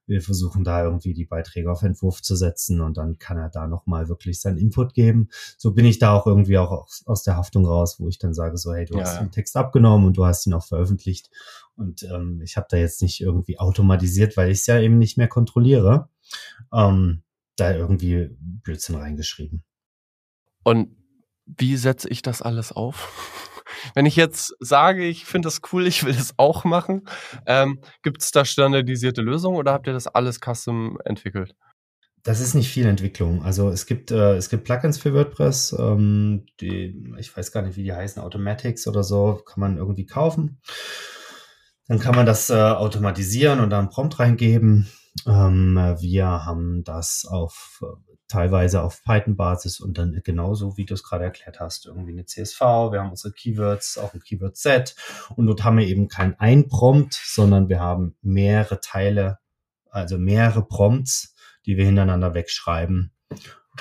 [0.06, 3.68] wir versuchen da irgendwie die Beiträge auf Entwurf zu setzen und dann kann er da
[3.68, 5.30] nochmal wirklich seinen Input geben.
[5.58, 8.34] So bin ich da auch irgendwie auch aus, aus der Haftung raus, wo ich dann
[8.34, 11.30] sage so, hey, du ja, hast den Text abgenommen und du hast ihn auch veröffentlicht
[11.76, 15.18] und ähm, ich habe da jetzt nicht irgendwie automatisiert, weil ich es ja eben nicht
[15.18, 16.10] mehr kontrolliere,
[16.74, 17.24] ähm,
[17.56, 19.64] da irgendwie Blödsinn reingeschrieben.
[20.64, 20.96] Und
[21.46, 23.52] wie setze ich das alles auf?
[23.96, 27.08] Wenn ich jetzt sage, ich finde das cool, ich will es auch machen,
[27.46, 31.56] ähm, gibt es da standardisierte Lösungen oder habt ihr das alles custom entwickelt?
[32.24, 33.44] Das ist nicht viel Entwicklung.
[33.44, 37.76] Also es gibt, äh, es gibt Plugins für WordPress, ähm, die, ich weiß gar nicht,
[37.76, 40.62] wie die heißen, Automatics oder so, kann man irgendwie kaufen.
[41.88, 44.90] Dann kann man das äh, automatisieren und dann Prompt reingeben.
[45.28, 47.82] Ähm, wir haben das auf
[48.34, 52.60] teilweise auf Python-Basis und dann genauso, wie du es gerade erklärt hast, irgendwie eine CSV,
[52.60, 54.96] wir haben unsere Keywords, auch ein Keyword-Set
[55.36, 59.38] und dort haben wir eben kein ein Prompt, sondern wir haben mehrere Teile,
[59.92, 61.36] also mehrere Prompts,
[61.68, 63.12] die wir hintereinander wegschreiben.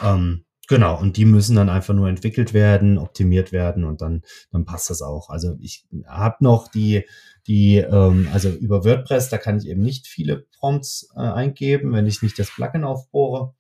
[0.03, 4.22] Ähm, Genau, und die müssen dann einfach nur entwickelt werden, optimiert werden und dann,
[4.53, 5.28] dann passt das auch.
[5.28, 7.05] Also ich habe noch die,
[7.47, 12.07] die, ähm, also über WordPress, da kann ich eben nicht viele Prompts äh, eingeben, wenn
[12.07, 13.55] ich nicht das Plugin aufbohre.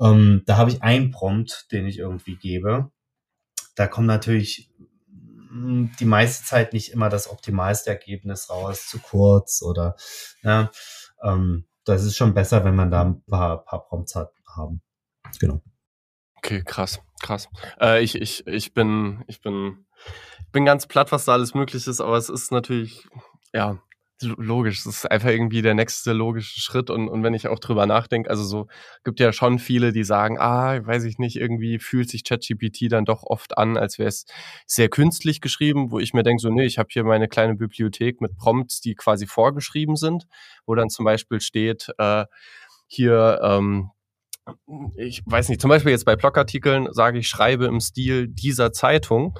[0.00, 2.90] Ähm, da habe ich einen Prompt, den ich irgendwie gebe.
[3.76, 4.70] Da kommt natürlich
[5.50, 9.96] hm, die meiste Zeit nicht immer das optimalste Ergebnis raus, zu kurz oder
[10.42, 10.70] ja,
[11.22, 14.82] ähm, das ist schon besser, wenn man da ein paar, paar Prompts hat, haben.
[15.38, 15.60] Genau.
[16.36, 17.48] Okay, krass, krass.
[17.80, 19.86] Äh, ich, ich, ich bin, ich bin,
[20.52, 23.06] bin ganz platt, was da alles möglich ist, aber es ist natürlich,
[23.52, 23.78] ja,
[24.22, 24.84] logisch.
[24.84, 26.90] Das ist einfach irgendwie der nächste logische Schritt.
[26.90, 28.66] Und, und wenn ich auch drüber nachdenke, also so
[29.04, 33.04] gibt ja schon viele, die sagen, ah, weiß ich nicht, irgendwie fühlt sich ChatGPT dann
[33.04, 34.26] doch oft an, als wäre es
[34.66, 38.20] sehr künstlich geschrieben, wo ich mir denke, so, nee, ich habe hier meine kleine Bibliothek
[38.20, 40.26] mit Prompts, die quasi vorgeschrieben sind,
[40.66, 42.24] wo dann zum Beispiel steht, äh,
[42.86, 43.90] hier, ähm,
[44.96, 49.38] ich weiß nicht, zum Beispiel jetzt bei Blogartikeln sage ich, schreibe im Stil dieser Zeitung.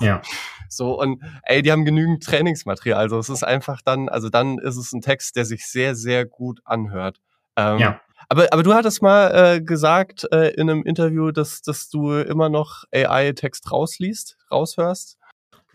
[0.00, 0.22] Ja.
[0.68, 3.00] so, und ey, die haben genügend Trainingsmaterial.
[3.00, 6.26] Also es ist einfach dann, also dann ist es ein Text, der sich sehr, sehr
[6.26, 7.20] gut anhört.
[7.56, 8.00] Ähm, ja.
[8.28, 12.48] Aber, aber du hattest mal äh, gesagt äh, in einem Interview, dass, dass du immer
[12.48, 15.18] noch AI-Text rausliest, raushörst.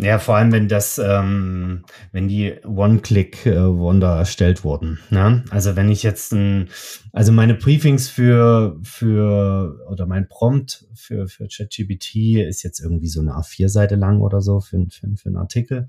[0.01, 4.99] Ja, vor allem, wenn das, ähm, wenn die One-Click-Wonder erstellt wurden.
[5.11, 5.43] Ne?
[5.51, 6.69] Also wenn ich jetzt ein,
[7.13, 13.21] also meine Briefings für, für, oder mein Prompt für, für ChatGPT ist jetzt irgendwie so
[13.21, 15.87] eine A4-Seite lang oder so für, für, für einen Artikel.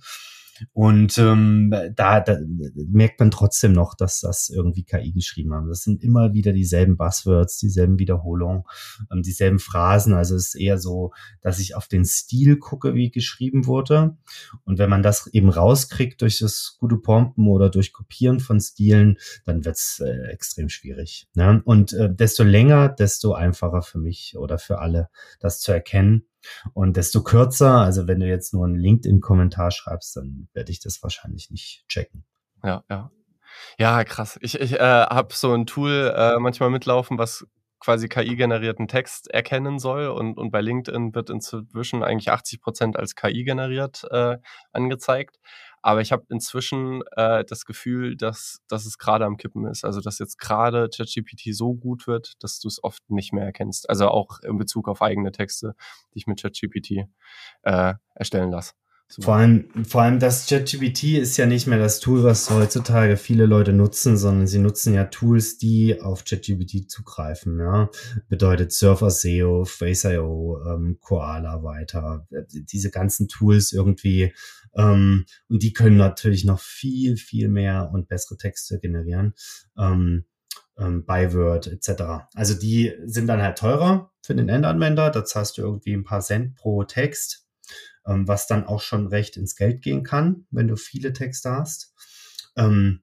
[0.73, 2.39] Und ähm, da, da
[2.75, 5.69] merkt man trotzdem noch, dass das irgendwie KI geschrieben haben.
[5.69, 8.65] Das sind immer wieder dieselben Buzzwords, dieselben Wiederholungen,
[9.13, 10.15] ähm, dieselben Phrasen.
[10.15, 14.17] Also es ist eher so, dass ich auf den Stil gucke, wie geschrieben wurde.
[14.65, 19.19] Und wenn man das eben rauskriegt durch das gute Pompen oder durch Kopieren von Stilen,
[19.45, 21.29] dann wird's äh, extrem schwierig.
[21.35, 21.63] Ne?
[21.65, 25.09] Und äh, desto länger, desto einfacher für mich oder für alle,
[25.41, 26.25] das zu erkennen.
[26.75, 31.03] Und desto kürzer, also wenn du jetzt nur einen LinkedIn-Kommentar schreibst, dann werde ich das
[31.03, 32.25] wahrscheinlich nicht checken.
[32.63, 33.11] Ja, ja.
[33.79, 34.39] Ja, krass.
[34.41, 37.47] Ich, ich äh, habe so ein Tool äh, manchmal mitlaufen, was
[37.81, 40.07] quasi KI-generierten Text erkennen soll.
[40.07, 44.39] Und, und bei LinkedIn wird inzwischen eigentlich 80 Prozent als KI generiert äh,
[44.73, 45.39] angezeigt.
[45.83, 49.85] Aber ich habe inzwischen äh, das Gefühl, dass, dass es gerade am Kippen ist.
[49.85, 53.91] Also dass jetzt gerade ChatGPT so gut wird, dass du es oft nicht mehr erkennst.
[53.91, 55.75] Also auch in Bezug auf eigene Texte,
[56.15, 57.09] die ich mit ChatGPT
[57.63, 58.73] äh, erstellen lasse.
[59.21, 63.45] Vor allem, vor allem das ChatGPT ist ja nicht mehr das Tool, was heutzutage viele
[63.45, 67.59] Leute nutzen, sondern sie nutzen ja Tools, die auf ChatGPT zugreifen.
[67.59, 67.91] Ja?
[68.29, 74.33] Bedeutet Surfer SEO, Face.io, ähm, Koala weiter, diese ganzen Tools irgendwie.
[74.77, 79.35] Ähm, und die können natürlich noch viel, viel mehr und bessere Texte generieren.
[79.79, 80.25] Ähm,
[80.79, 82.29] ähm, Byword etc.
[82.35, 85.11] Also die sind dann halt teurer für den Endanwender.
[85.11, 87.43] Da zahlst du irgendwie ein paar Cent pro Text
[88.07, 91.95] ähm, was dann auch schon recht ins Geld gehen kann, wenn du viele Texte hast.
[92.57, 93.03] Ähm,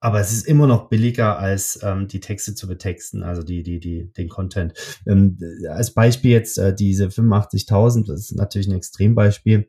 [0.00, 3.80] aber es ist immer noch billiger, als ähm, die Texte zu betexten, also die, die,
[3.80, 4.74] die, den Content.
[5.06, 5.38] Ähm,
[5.68, 9.68] als Beispiel jetzt äh, diese 85.000, das ist natürlich ein Extrembeispiel.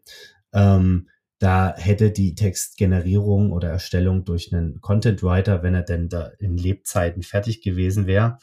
[0.54, 1.10] Ähm,
[1.40, 6.58] da hätte die Textgenerierung oder Erstellung durch einen Content Writer, wenn er denn da in
[6.58, 8.38] Lebzeiten fertig gewesen wäre,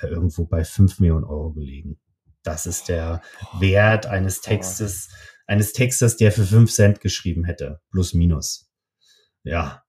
[0.00, 1.98] äh, irgendwo bei 5 Millionen Euro gelegen.
[2.42, 3.22] Das ist der
[3.58, 5.08] Wert eines Textes,
[5.46, 7.80] eines Textes, der für fünf Cent geschrieben hätte.
[7.90, 8.70] Plus, minus.
[9.44, 9.82] Ja.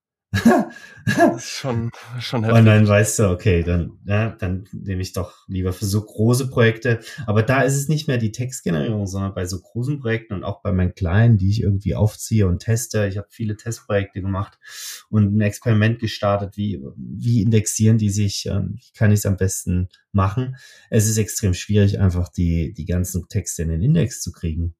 [1.06, 2.58] Das ist schon, schon heftig.
[2.58, 6.48] Und dann weißt du, okay, dann, ja, dann nehme ich doch lieber für so große
[6.48, 7.00] Projekte.
[7.26, 10.62] Aber da ist es nicht mehr die Textgenerierung, sondern bei so großen Projekten und auch
[10.62, 13.06] bei meinen kleinen, die ich irgendwie aufziehe und teste.
[13.06, 14.58] Ich habe viele Testprojekte gemacht
[15.10, 19.36] und ein Experiment gestartet, wie, wie indexieren die sich, ähm, wie kann ich es am
[19.36, 20.56] besten machen.
[20.90, 24.74] Es ist extrem schwierig, einfach die, die ganzen Texte in den Index zu kriegen.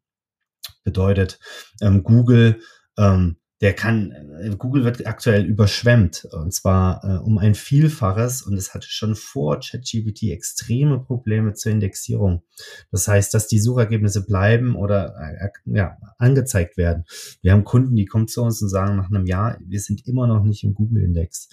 [0.82, 1.38] Bedeutet,
[1.80, 2.60] ähm, Google,
[2.96, 8.58] ähm, der kann, äh, Google wird aktuell überschwemmt und zwar äh, um ein Vielfaches und
[8.58, 12.42] es hatte schon vor ChatGPT extreme Probleme zur Indexierung.
[12.90, 17.06] Das heißt, dass die Suchergebnisse bleiben oder äh, ja, angezeigt werden.
[17.40, 20.26] Wir haben Kunden, die kommen zu uns und sagen nach einem Jahr, wir sind immer
[20.26, 21.48] noch nicht im Google-Index.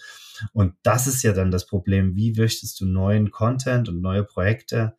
[0.52, 2.18] Und das ist ja dann das Problem.
[2.18, 4.98] Wie möchtest du neuen Content und neue Projekte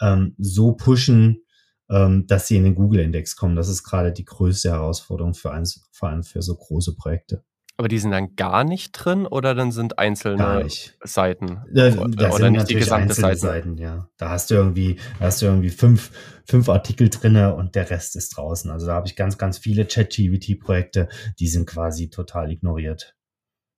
[0.00, 1.43] ähm, so pushen,
[1.90, 3.56] ähm, dass sie in den Google-Index kommen.
[3.56, 7.44] Das ist gerade die größte Herausforderung für eins, vor allem für so große Projekte.
[7.76, 10.64] Aber die sind dann gar nicht drin oder dann sind einzelne
[11.02, 11.62] Seiten?
[11.72, 13.40] Da, da oder sind nicht die gesamte Seiten?
[13.40, 13.78] Seiten?
[13.78, 16.12] Ja, da hast du irgendwie, da hast du irgendwie fünf,
[16.46, 18.70] fünf Artikel drinne und der Rest ist draußen.
[18.70, 21.08] Also da habe ich ganz, ganz viele Chat-GVT-Projekte,
[21.40, 23.16] die sind quasi total ignoriert.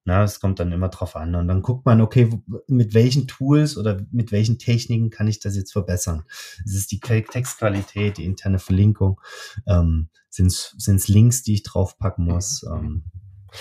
[0.06, 1.34] Na, es kommt dann immer drauf an.
[1.34, 2.30] Und dann guckt man, okay,
[2.68, 6.22] mit welchen Tools oder mit welchen Techniken kann ich das jetzt verbessern?
[6.64, 9.20] Ist es die Textqualität, die interne Verlinkung?
[9.66, 12.62] Ähm, sind es Links, die ich draufpacken muss?
[12.62, 13.02] Ähm,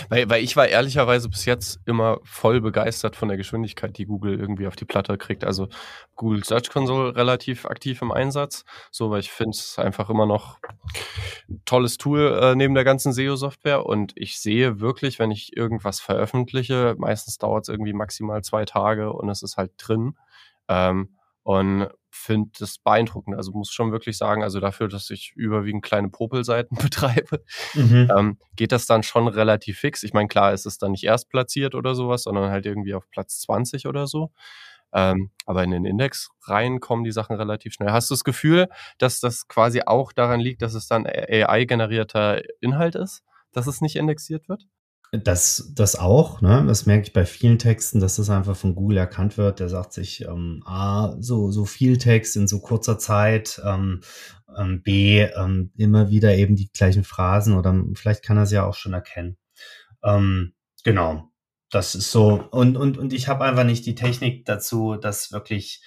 [0.09, 4.39] weil, weil ich war ehrlicherweise bis jetzt immer voll begeistert von der Geschwindigkeit, die Google
[4.39, 5.43] irgendwie auf die Platte kriegt.
[5.43, 5.67] Also
[6.15, 8.65] Google Search Console relativ aktiv im Einsatz.
[8.91, 10.59] So, weil ich finde es einfach immer noch
[11.49, 13.85] ein tolles Tool äh, neben der ganzen SEO-Software.
[13.85, 19.11] Und ich sehe wirklich, wenn ich irgendwas veröffentliche, meistens dauert es irgendwie maximal zwei Tage
[19.13, 20.15] und es ist halt drin.
[20.67, 21.09] Ähm,
[21.45, 23.35] Und finde das beeindruckend.
[23.35, 27.43] Also muss schon wirklich sagen, also dafür, dass ich überwiegend kleine Popelseiten betreibe,
[27.75, 28.11] mhm.
[28.17, 30.01] ähm, geht das dann schon relativ fix.
[30.01, 33.07] Ich meine, klar, ist es dann nicht erst platziert oder sowas, sondern halt irgendwie auf
[33.11, 34.31] Platz 20 oder so.
[34.91, 37.91] Ähm, aber in den Index rein kommen die Sachen relativ schnell.
[37.91, 38.67] Hast du das Gefühl,
[38.97, 43.97] dass das quasi auch daran liegt, dass es dann AI-generierter Inhalt ist, dass es nicht
[43.97, 44.65] indexiert wird?
[45.11, 46.63] Das, das auch, ne?
[46.67, 49.59] Das merke ich bei vielen Texten, dass das einfach von Google erkannt wird.
[49.59, 54.01] Der sagt sich, ähm, A, so, so viel Text in so kurzer Zeit, ähm,
[54.57, 58.65] ähm, B, ähm, immer wieder eben die gleichen Phrasen oder vielleicht kann er es ja
[58.65, 59.37] auch schon erkennen.
[60.03, 60.53] Ähm,
[60.83, 61.29] genau.
[61.71, 62.43] Das ist so.
[62.51, 65.81] Und, und, und ich habe einfach nicht die Technik dazu, das wirklich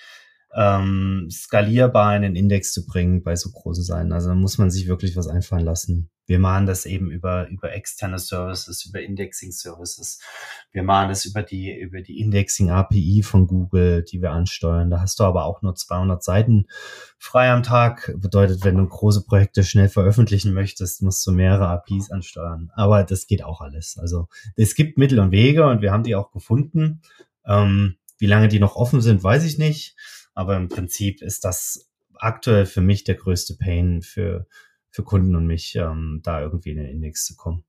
[0.54, 4.12] ähm, skalierbar in den Index zu bringen bei so großen Seiten.
[4.12, 6.10] Also da muss man sich wirklich was einfallen lassen.
[6.28, 10.20] Wir machen das eben über, über externe Services, über Indexing Services.
[10.70, 14.90] Wir machen das über die, über die Indexing API von Google, die wir ansteuern.
[14.90, 16.66] Da hast du aber auch nur 200 Seiten
[17.16, 18.14] frei am Tag.
[18.18, 22.70] Bedeutet, wenn du große Projekte schnell veröffentlichen möchtest, musst du mehrere APIs ansteuern.
[22.74, 23.96] Aber das geht auch alles.
[23.98, 27.00] Also es gibt Mittel und Wege und wir haben die auch gefunden.
[27.46, 29.96] Ähm, wie lange die noch offen sind, weiß ich nicht.
[30.34, 34.46] Aber im Prinzip ist das aktuell für mich der größte Pain für,
[34.98, 37.62] für Kunden und mich, ähm, da irgendwie in den Index zu kommen.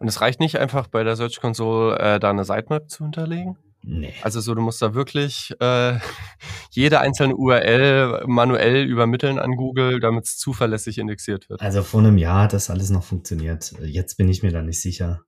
[0.00, 3.56] Und es reicht nicht einfach bei der Search Console äh, da eine Sitemap zu hinterlegen?
[3.82, 4.12] Nee.
[4.20, 5.98] Also so, du musst da wirklich äh,
[6.70, 11.62] jede einzelne URL manuell übermitteln an Google, damit es zuverlässig indexiert wird.
[11.62, 13.74] Also vor einem Jahr hat das alles noch funktioniert.
[13.80, 15.22] Jetzt bin ich mir da nicht sicher.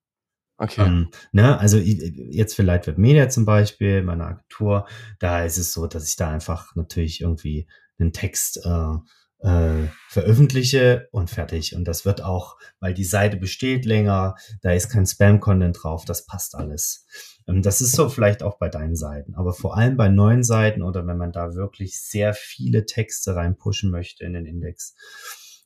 [0.59, 0.85] Okay.
[0.85, 4.87] Ähm, ne, also jetzt für Lightweb Media zum Beispiel, meine Agentur,
[5.21, 7.67] da ist es so, dass ich da einfach natürlich irgendwie
[7.99, 8.97] einen Text äh,
[9.47, 11.77] äh, veröffentliche und fertig.
[11.77, 16.27] Und das wird auch, weil die Seite besteht länger, da ist kein Spam-Content drauf, das
[16.27, 17.07] passt alles.
[17.47, 20.83] Ähm, das ist so vielleicht auch bei deinen Seiten, aber vor allem bei neuen Seiten
[20.83, 24.95] oder wenn man da wirklich sehr viele Texte reinpushen möchte in den Index,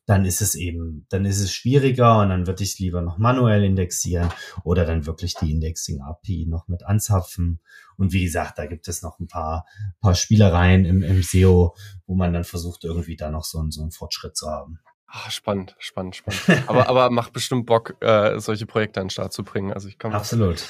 [0.06, 3.18] dann ist es eben, dann ist es schwieriger und dann würde ich es lieber noch
[3.18, 4.28] manuell indexieren
[4.64, 7.60] oder dann wirklich die Indexing API noch mit anzapfen.
[7.96, 9.66] Und wie gesagt, da gibt es noch ein paar,
[10.00, 11.76] paar Spielereien im, im SEO,
[12.06, 14.80] wo man dann versucht, irgendwie da noch so, einen, so einen Fortschritt zu haben.
[15.06, 16.68] Ah, spannend, spannend, spannend.
[16.68, 19.72] aber, aber macht bestimmt Bock, äh, solche Projekte an den Start zu bringen.
[19.72, 20.64] Also ich kann Absolut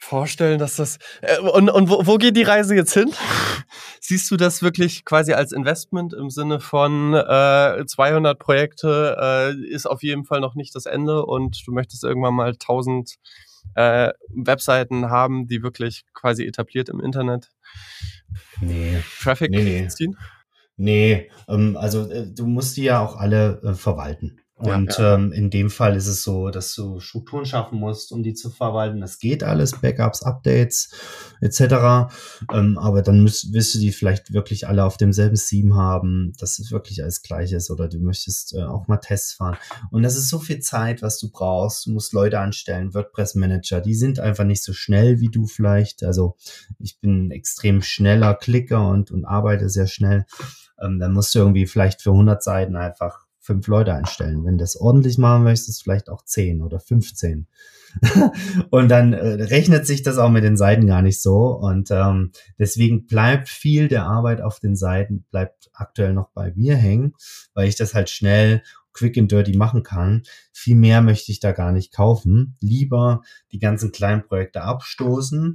[0.00, 0.98] vorstellen, dass das.
[1.20, 3.12] Äh, und und wo, wo geht die Reise jetzt hin?
[4.00, 9.86] Siehst du das wirklich quasi als Investment im Sinne von äh, 200 Projekte äh, ist
[9.86, 13.14] auf jeden Fall noch nicht das Ende und du möchtest irgendwann mal 1000
[13.74, 17.50] äh, Webseiten haben, die wirklich quasi etabliert im Internet
[18.60, 19.02] nee.
[19.20, 19.88] Traffic nee, nee.
[19.88, 20.16] ziehen?
[20.76, 24.40] Nee, ähm, also äh, du musst die ja auch alle äh, verwalten.
[24.60, 25.14] Und ja, ja.
[25.14, 28.50] Ähm, in dem Fall ist es so, dass du Strukturen schaffen musst, um die zu
[28.50, 29.00] verwalten.
[29.00, 30.90] Das geht alles, Backups, Updates
[31.40, 32.12] etc.
[32.52, 36.58] Ähm, aber dann müsst, willst du die vielleicht wirklich alle auf demselben Theme haben, dass
[36.58, 39.56] es wirklich alles gleich ist oder du möchtest äh, auch mal Tests fahren.
[39.90, 41.86] Und das ist so viel Zeit, was du brauchst.
[41.86, 46.02] Du musst Leute anstellen, WordPress-Manager, die sind einfach nicht so schnell wie du vielleicht.
[46.02, 46.36] Also
[46.78, 50.26] ich bin extrem schneller Klicker und, und arbeite sehr schnell.
[50.82, 54.44] Ähm, dann musst du irgendwie vielleicht für 100 Seiten einfach fünf Leute einstellen.
[54.44, 57.48] Wenn du das ordentlich machen möchtest, vielleicht auch zehn oder 15.
[58.70, 61.48] und dann äh, rechnet sich das auch mit den Seiten gar nicht so.
[61.48, 62.30] Und ähm,
[62.60, 67.14] deswegen bleibt viel der Arbeit auf den Seiten, bleibt aktuell noch bei mir hängen,
[67.52, 70.22] weil ich das halt schnell quick and dirty machen kann.
[70.52, 72.56] Viel mehr möchte ich da gar nicht kaufen.
[72.60, 75.54] Lieber die ganzen kleinen Projekte abstoßen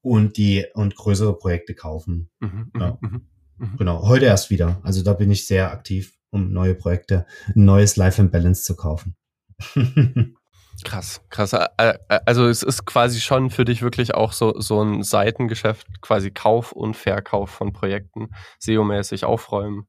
[0.00, 2.30] und die und größere Projekte kaufen.
[2.40, 2.98] Mhm, ja.
[3.00, 3.20] Mhm,
[3.58, 3.76] mhm.
[3.78, 4.80] Genau, heute erst wieder.
[4.82, 8.76] Also da bin ich sehr aktiv um neue Projekte, ein neues Life and Balance zu
[8.76, 9.16] kaufen.
[10.84, 11.54] Krass, krass.
[11.54, 16.70] Also es ist quasi schon für dich wirklich auch so, so ein Seitengeschäft, quasi Kauf
[16.72, 18.28] und Verkauf von Projekten,
[18.60, 19.88] SEO-mäßig aufräumen,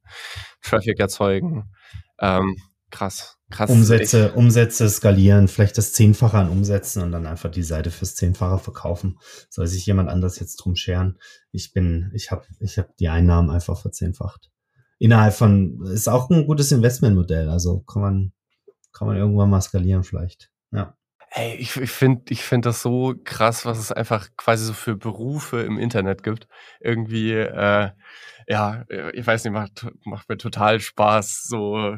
[0.64, 1.72] Traffic erzeugen.
[2.20, 2.58] Ähm,
[2.90, 3.70] krass, krass.
[3.70, 8.58] Umsätze, Umsätze skalieren, vielleicht das Zehnfache an Umsätzen und dann einfach die Seite fürs Zehnfache
[8.58, 9.20] verkaufen.
[9.52, 11.20] Soll sich jemand anders jetzt drum scheren?
[11.52, 14.50] Ich bin, ich habe ich hab die Einnahmen einfach verzehnfacht
[15.00, 17.50] innerhalb von, ist auch ein gutes Investmentmodell.
[17.50, 18.34] Also kann man,
[18.94, 20.52] kann man irgendwann mal skalieren vielleicht.
[20.72, 20.96] Ja.
[21.32, 24.96] Ey, ich, ich finde ich find das so krass, was es einfach quasi so für
[24.96, 26.48] Berufe im Internet gibt.
[26.80, 27.92] Irgendwie, äh,
[28.48, 28.84] ja,
[29.14, 31.96] ich weiß nicht, macht, macht mir total Spaß, so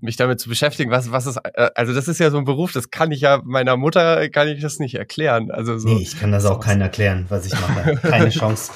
[0.00, 2.72] mich damit zu beschäftigen, was, was ist, äh, also das ist ja so ein Beruf,
[2.72, 5.50] das kann ich ja meiner Mutter, kann ich das nicht erklären.
[5.50, 5.88] Also so.
[5.88, 7.96] Nee, ich kann das auch keinen erklären, was ich mache.
[8.02, 8.72] Keine Chance.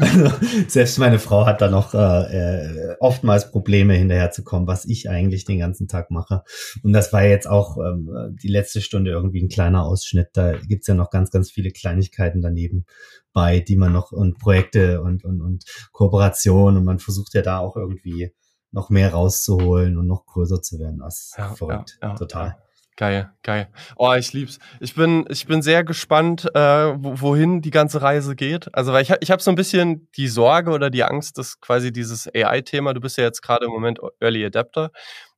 [0.00, 0.32] also,
[0.68, 5.58] selbst meine Frau hat da noch äh, äh, oftmals Probleme hinterherzukommen, was ich eigentlich den
[5.58, 6.42] ganzen Tag mache.
[6.82, 10.28] Und das war jetzt auch ähm, die letzte Stunde irgendwie ein kleiner Ausschnitt.
[10.32, 12.86] Da gibt's ja noch ganz, ganz viele Kleinigkeiten daneben
[13.32, 17.58] bei, die man noch und Projekte und, und, und Kooperation und man versucht ja da
[17.58, 18.32] auch irgendwie
[18.74, 20.98] noch mehr rauszuholen und noch größer zu werden.
[20.98, 21.98] Das ist ja, verrückt.
[22.02, 22.56] Ja, ja, Total.
[22.96, 23.68] Geil, geil.
[23.96, 24.60] Oh, ich lieb's.
[24.78, 28.72] Ich bin, ich bin sehr gespannt, äh, wohin die ganze Reise geht.
[28.72, 31.92] Also, weil ich, ich habe so ein bisschen die Sorge oder die Angst, dass quasi
[31.92, 34.92] dieses AI-Thema, du bist ja jetzt gerade im Moment Early Adapter,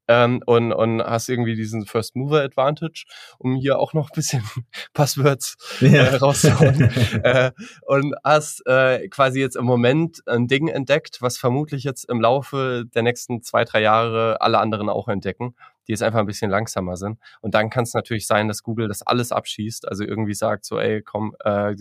[0.09, 3.05] ähm, und, und hast irgendwie diesen First Mover Advantage,
[3.39, 4.43] um hier auch noch ein bisschen
[4.95, 6.05] Passwords ja.
[6.05, 6.91] äh, rauszuholen.
[7.23, 7.53] äh,
[7.83, 12.85] und hast äh, quasi jetzt im Moment ein Ding entdeckt, was vermutlich jetzt im Laufe
[12.95, 15.55] der nächsten zwei, drei Jahre alle anderen auch entdecken
[15.87, 17.19] die jetzt einfach ein bisschen langsamer sind.
[17.41, 20.79] Und dann kann es natürlich sein, dass Google das alles abschießt, also irgendwie sagt so,
[20.79, 21.75] ey, komm, äh,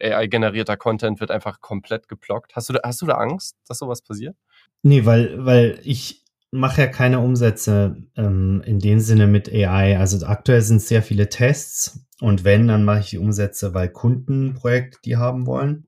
[0.00, 2.56] AI-generierter Content wird einfach komplett geblockt.
[2.56, 4.36] Hast du, da, hast du da Angst, dass sowas passiert?
[4.82, 6.24] Nee, weil, weil ich
[6.56, 9.98] mache ja keine Umsätze ähm, in dem Sinne mit AI.
[9.98, 14.54] Also aktuell sind sehr viele Tests und wenn, dann mache ich die Umsätze, weil Kunden
[14.54, 15.86] Projekte die haben wollen.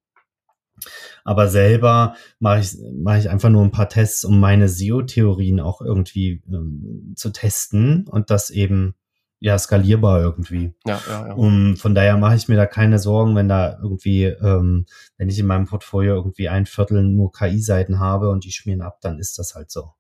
[1.25, 5.81] Aber selber mache ich, mache ich einfach nur ein paar Tests, um meine SEO-Theorien auch
[5.81, 8.95] irgendwie ähm, zu testen und das eben
[9.41, 10.75] ja skalierbar irgendwie.
[10.87, 11.35] Ja, ja, ja.
[11.35, 15.39] Um, von daher mache ich mir da keine Sorgen, wenn da irgendwie, ähm, wenn ich
[15.39, 19.39] in meinem Portfolio irgendwie ein Viertel nur KI-Seiten habe und die schmieren ab, dann ist
[19.39, 19.93] das halt so.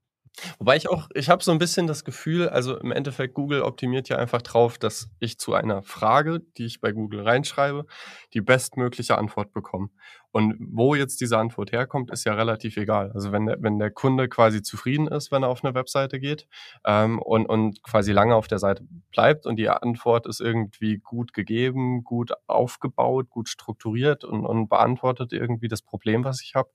[0.58, 4.08] Wobei ich auch, ich habe so ein bisschen das Gefühl, also im Endeffekt, Google optimiert
[4.08, 7.86] ja einfach drauf, dass ich zu einer Frage, die ich bei Google reinschreibe,
[8.34, 9.90] die bestmögliche Antwort bekomme.
[10.30, 13.10] Und wo jetzt diese Antwort herkommt, ist ja relativ egal.
[13.12, 16.46] Also wenn der, wenn der Kunde quasi zufrieden ist, wenn er auf eine Webseite geht
[16.84, 21.32] ähm, und, und quasi lange auf der Seite bleibt und die Antwort ist irgendwie gut
[21.32, 26.70] gegeben, gut aufgebaut, gut strukturiert und, und beantwortet irgendwie das Problem, was ich habe,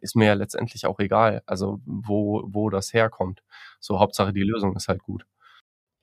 [0.00, 1.42] ist mir ja letztendlich auch egal.
[1.46, 3.42] Also wo, wo das herkommt.
[3.80, 5.24] So Hauptsache die Lösung ist halt gut.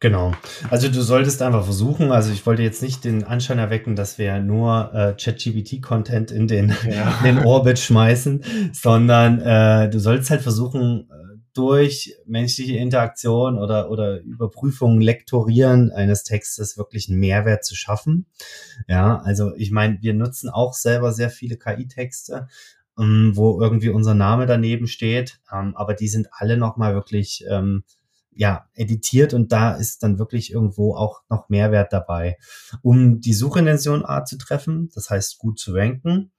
[0.01, 0.33] Genau.
[0.69, 4.39] Also du solltest einfach versuchen, also ich wollte jetzt nicht den Anschein erwecken, dass wir
[4.39, 7.17] nur äh, ChatGPT-Content in den, ja.
[7.23, 8.43] in den Orbit schmeißen,
[8.73, 16.23] sondern äh, du solltest halt versuchen, äh, durch menschliche Interaktion oder, oder Überprüfung, Lektorieren eines
[16.23, 18.25] Textes wirklich einen Mehrwert zu schaffen.
[18.89, 22.49] Ja, also ich meine, wir nutzen auch selber sehr viele KI-Texte,
[22.99, 27.85] ähm, wo irgendwie unser Name daneben steht, ähm, aber die sind alle nochmal wirklich ähm,
[28.35, 32.37] ja, editiert und da ist dann wirklich irgendwo auch noch Mehrwert dabei,
[32.81, 36.31] um die Suchintention A zu treffen, das heißt gut zu ranken,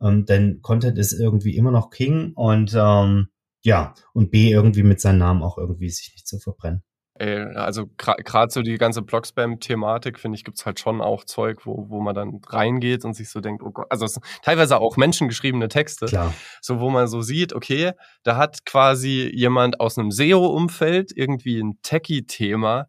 [0.00, 3.28] ähm, denn Content ist irgendwie immer noch King und ähm,
[3.62, 6.82] ja, und B irgendwie mit seinem Namen auch irgendwie sich nicht zu verbrennen.
[7.20, 11.90] Ey, also gerade so die ganze Blogspam-Thematik, finde ich, gibt's halt schon auch Zeug, wo,
[11.90, 14.06] wo man dann reingeht und sich so denkt, oh Gott, also
[14.42, 16.32] teilweise auch menschengeschriebene Texte, Klar.
[16.62, 17.92] so wo man so sieht, okay,
[18.22, 22.86] da hat quasi jemand aus einem SEO-Umfeld irgendwie ein Techie-Thema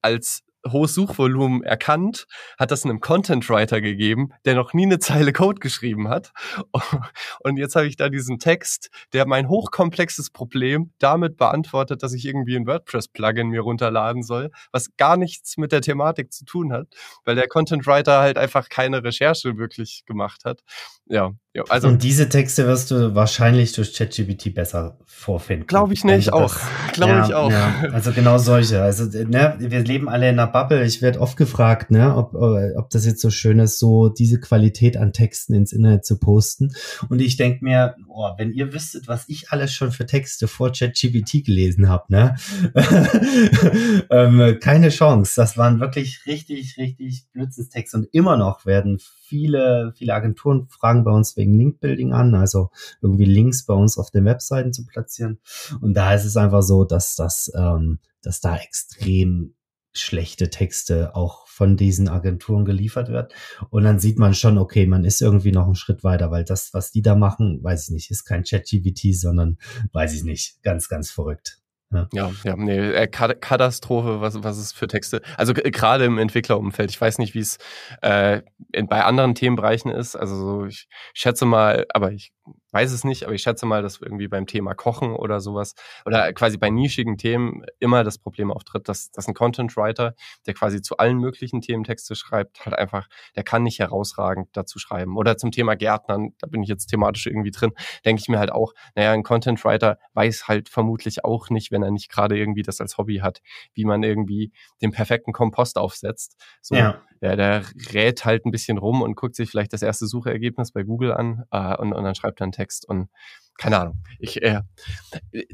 [0.00, 2.26] als hohes Suchvolumen erkannt,
[2.58, 6.32] hat das einem Content Writer gegeben, der noch nie eine Zeile Code geschrieben hat.
[7.40, 12.24] Und jetzt habe ich da diesen Text, der mein hochkomplexes Problem damit beantwortet, dass ich
[12.24, 16.88] irgendwie ein WordPress-Plugin mir runterladen soll, was gar nichts mit der Thematik zu tun hat,
[17.24, 20.62] weil der Content Writer halt einfach keine Recherche wirklich gemacht hat.
[21.06, 21.88] Ja, ja also.
[21.88, 25.66] Und diese Texte wirst du wahrscheinlich durch ChatGPT besser vorfinden.
[25.66, 26.56] Glaube ich nicht, also auch.
[26.92, 27.50] Glaube ja, ich auch.
[27.50, 28.82] Ja, also genau solche.
[28.82, 30.84] Also, ne, wir leben alle in einer Bubble.
[30.84, 34.40] Ich werde oft gefragt, ne, ob, äh, ob das jetzt so schön ist, so diese
[34.40, 36.74] Qualität an Texten ins Internet zu posten.
[37.08, 40.72] Und ich denke mir, oh, wenn ihr wüsstet, was ich alles schon für Texte vor
[40.72, 42.36] ChatGPT gelesen habe, ne?
[44.10, 45.32] ähm, keine Chance.
[45.36, 47.96] Das waren wirklich richtig, richtig Blödsinnstexte.
[47.96, 52.70] Und immer noch werden viele, viele Agenturen fragen bei uns wegen Linkbuilding an, also
[53.00, 55.38] irgendwie Links bei uns auf den Webseiten zu platzieren.
[55.80, 59.54] Und da ist es einfach so, dass das, ähm, dass da extrem
[59.96, 63.32] schlechte Texte auch von diesen Agenturen geliefert wird.
[63.70, 66.74] Und dann sieht man schon, okay, man ist irgendwie noch einen Schritt weiter, weil das,
[66.74, 69.58] was die da machen, weiß ich nicht, ist kein ChatGPT, sondern
[69.92, 71.63] weiß ich nicht, ganz, ganz verrückt.
[71.94, 75.22] Ja, ja, ja nee, äh, Katastrophe, was, was ist für Texte.
[75.36, 76.90] Also gerade im Entwicklerumfeld.
[76.90, 77.58] Ich weiß nicht, wie es
[78.02, 78.42] äh,
[78.86, 80.16] bei anderen Themenbereichen ist.
[80.16, 82.32] Also so, ich schätze mal, aber ich
[82.74, 85.74] weiß es nicht, aber ich schätze mal, dass irgendwie beim Thema Kochen oder sowas
[86.04, 90.14] oder quasi bei nischigen Themen immer das Problem auftritt, dass, dass ein Content Writer,
[90.46, 93.06] der quasi zu allen möglichen Themen Texte schreibt, halt einfach,
[93.36, 95.16] der kann nicht herausragend dazu schreiben.
[95.16, 97.70] Oder zum Thema Gärtnern, da bin ich jetzt thematisch irgendwie drin,
[98.04, 101.84] denke ich mir halt auch, naja, ein Content Writer weiß halt vermutlich auch nicht, wenn
[101.84, 103.40] er nicht gerade irgendwie das als Hobby hat,
[103.74, 104.52] wie man irgendwie
[104.82, 106.42] den perfekten Kompost aufsetzt.
[106.60, 107.00] So, ja.
[107.22, 110.82] der, der rät halt ein bisschen rum und guckt sich vielleicht das erste Suchergebnis bei
[110.82, 113.08] Google an äh, und, und dann schreibt er einen Text Text und
[113.56, 114.02] keine Ahnung.
[114.18, 114.62] Ich, äh,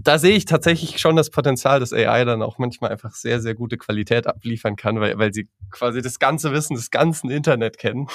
[0.01, 3.55] da sehe ich tatsächlich schon das Potenzial, dass AI dann auch manchmal einfach sehr, sehr
[3.55, 8.07] gute Qualität abliefern kann, weil, weil sie quasi das ganze Wissen des ganzen Internet kennen.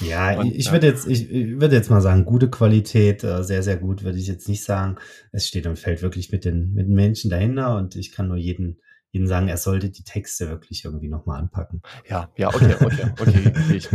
[0.00, 3.62] Ja, und, ich würde jetzt, ich, ich würde jetzt mal sagen, gute Qualität, äh, sehr,
[3.62, 4.96] sehr gut, würde ich jetzt nicht sagen.
[5.30, 8.38] Es steht und fällt wirklich mit den, mit den Menschen dahinter und ich kann nur
[8.38, 8.80] jeden
[9.16, 11.82] ihnen sagen, er sollte die Texte wirklich irgendwie nochmal anpacken.
[12.08, 13.80] Ja, ja, okay, okay, okay.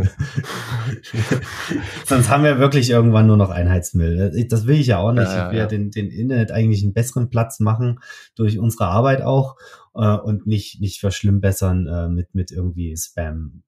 [2.05, 4.45] Sonst haben wir wirklich irgendwann nur noch Einheitsmüll.
[4.49, 5.25] Das will ich ja auch nicht.
[5.25, 7.99] Ja, ja, ich will ja, den, den Internet eigentlich einen besseren Platz machen
[8.35, 9.55] durch unsere Arbeit auch
[9.95, 13.63] äh, und nicht, nicht verschlimmbessern äh, mit, mit irgendwie Spam.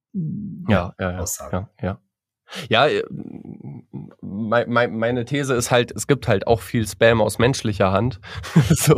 [0.68, 2.00] Ja, ja, ja, ja, ja.
[2.70, 3.04] Ja, äh,
[4.22, 8.20] meine These ist halt, es gibt halt auch viel Spam aus menschlicher Hand.
[8.70, 8.96] so.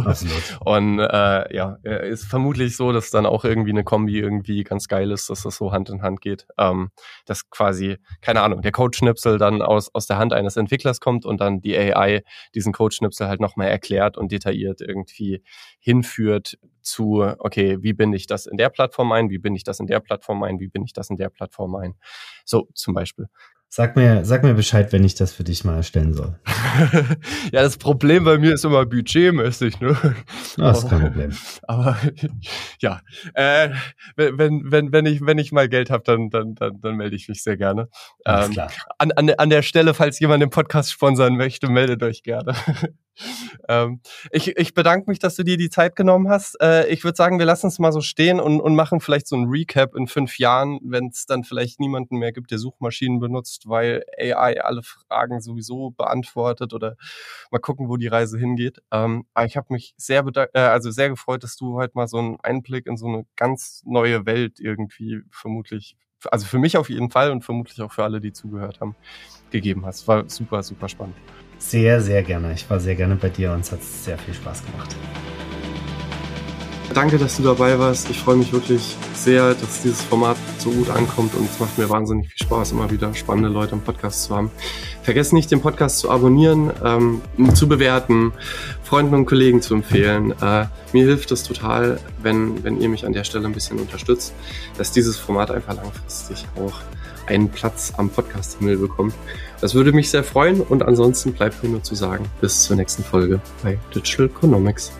[0.60, 4.88] Und äh, ja, äh, ist vermutlich so, dass dann auch irgendwie eine Kombi irgendwie ganz
[4.88, 6.48] geil ist, dass das so Hand in Hand geht.
[6.58, 6.92] Ähm,
[7.26, 11.42] dass quasi, keine Ahnung, der Codeschnipsel dann aus, aus der Hand eines Entwicklers kommt und
[11.42, 12.24] dann die AI
[12.54, 15.44] diesen Codeschnipsel halt nochmal erklärt und detailliert irgendwie
[15.80, 19.80] hinführt zu, okay, wie bin ich das in der Plattform ein, wie bin ich das
[19.80, 21.96] in der Plattform ein, wie bin ich das in der Plattform ein.
[22.46, 23.28] So zum Beispiel.
[23.68, 26.40] Sag mir, sag mir Bescheid, wenn ich das für dich mal erstellen soll.
[27.52, 29.98] ja, das Problem bei mir ist immer budgetmäßig, ne?
[30.56, 31.36] Das ist kein Problem.
[31.64, 31.98] Aber
[32.80, 33.02] ja,
[33.34, 33.72] äh,
[34.16, 37.28] wenn, wenn, wenn, ich, wenn ich mal Geld habe, dann, dann, dann, dann melde ich
[37.28, 37.90] mich sehr gerne.
[38.24, 38.72] Alles ähm, klar.
[38.98, 42.56] An, an, an der Stelle, falls jemand den Podcast sponsern möchte, meldet euch gerne.
[43.68, 44.02] ähm,
[44.32, 46.60] ich, ich bedanke mich, dass du dir die Zeit genommen hast.
[46.62, 49.36] Äh, ich würde sagen, wir lassen es mal so stehen und, und machen vielleicht so
[49.36, 53.68] ein Recap in fünf Jahren, wenn es dann vielleicht niemanden mehr gibt, der Suchmaschinen benutzt,
[53.68, 56.96] weil AI alle Fragen sowieso beantwortet oder
[57.52, 58.82] mal gucken, wo die Reise hingeht.
[58.92, 62.18] Ähm, aber ich habe mich sehr, äh, also sehr gefreut, dass du heute mal so
[62.18, 65.96] einen Einblick in so eine ganz neue Welt irgendwie vermutlich
[66.32, 68.96] also für mich auf jeden Fall und vermutlich auch für alle, die zugehört haben,
[69.52, 70.08] gegeben hast.
[70.08, 71.16] War super, super spannend.
[71.60, 72.54] Sehr, sehr gerne.
[72.54, 74.96] Ich war sehr gerne bei dir und es hat sehr viel Spaß gemacht.
[76.94, 78.10] Danke, dass du dabei warst.
[78.10, 81.90] Ich freue mich wirklich sehr, dass dieses Format so gut ankommt und es macht mir
[81.90, 84.50] wahnsinnig viel Spaß, immer wieder spannende Leute im Podcast zu haben.
[85.04, 87.22] Vergesst nicht, den Podcast zu abonnieren, ähm,
[87.54, 88.32] zu bewerten,
[88.84, 90.32] Freunden und Kollegen zu empfehlen.
[90.42, 94.34] Äh, mir hilft es total, wenn, wenn ihr mich an der Stelle ein bisschen unterstützt,
[94.78, 96.80] dass dieses Format einfach langfristig auch
[97.28, 99.14] einen Platz am Podcast-Himmel bekommt.
[99.62, 103.04] Das würde mich sehr freuen und ansonsten bleibt mir nur zu sagen, bis zur nächsten
[103.04, 104.92] Folge bei Digital Economics.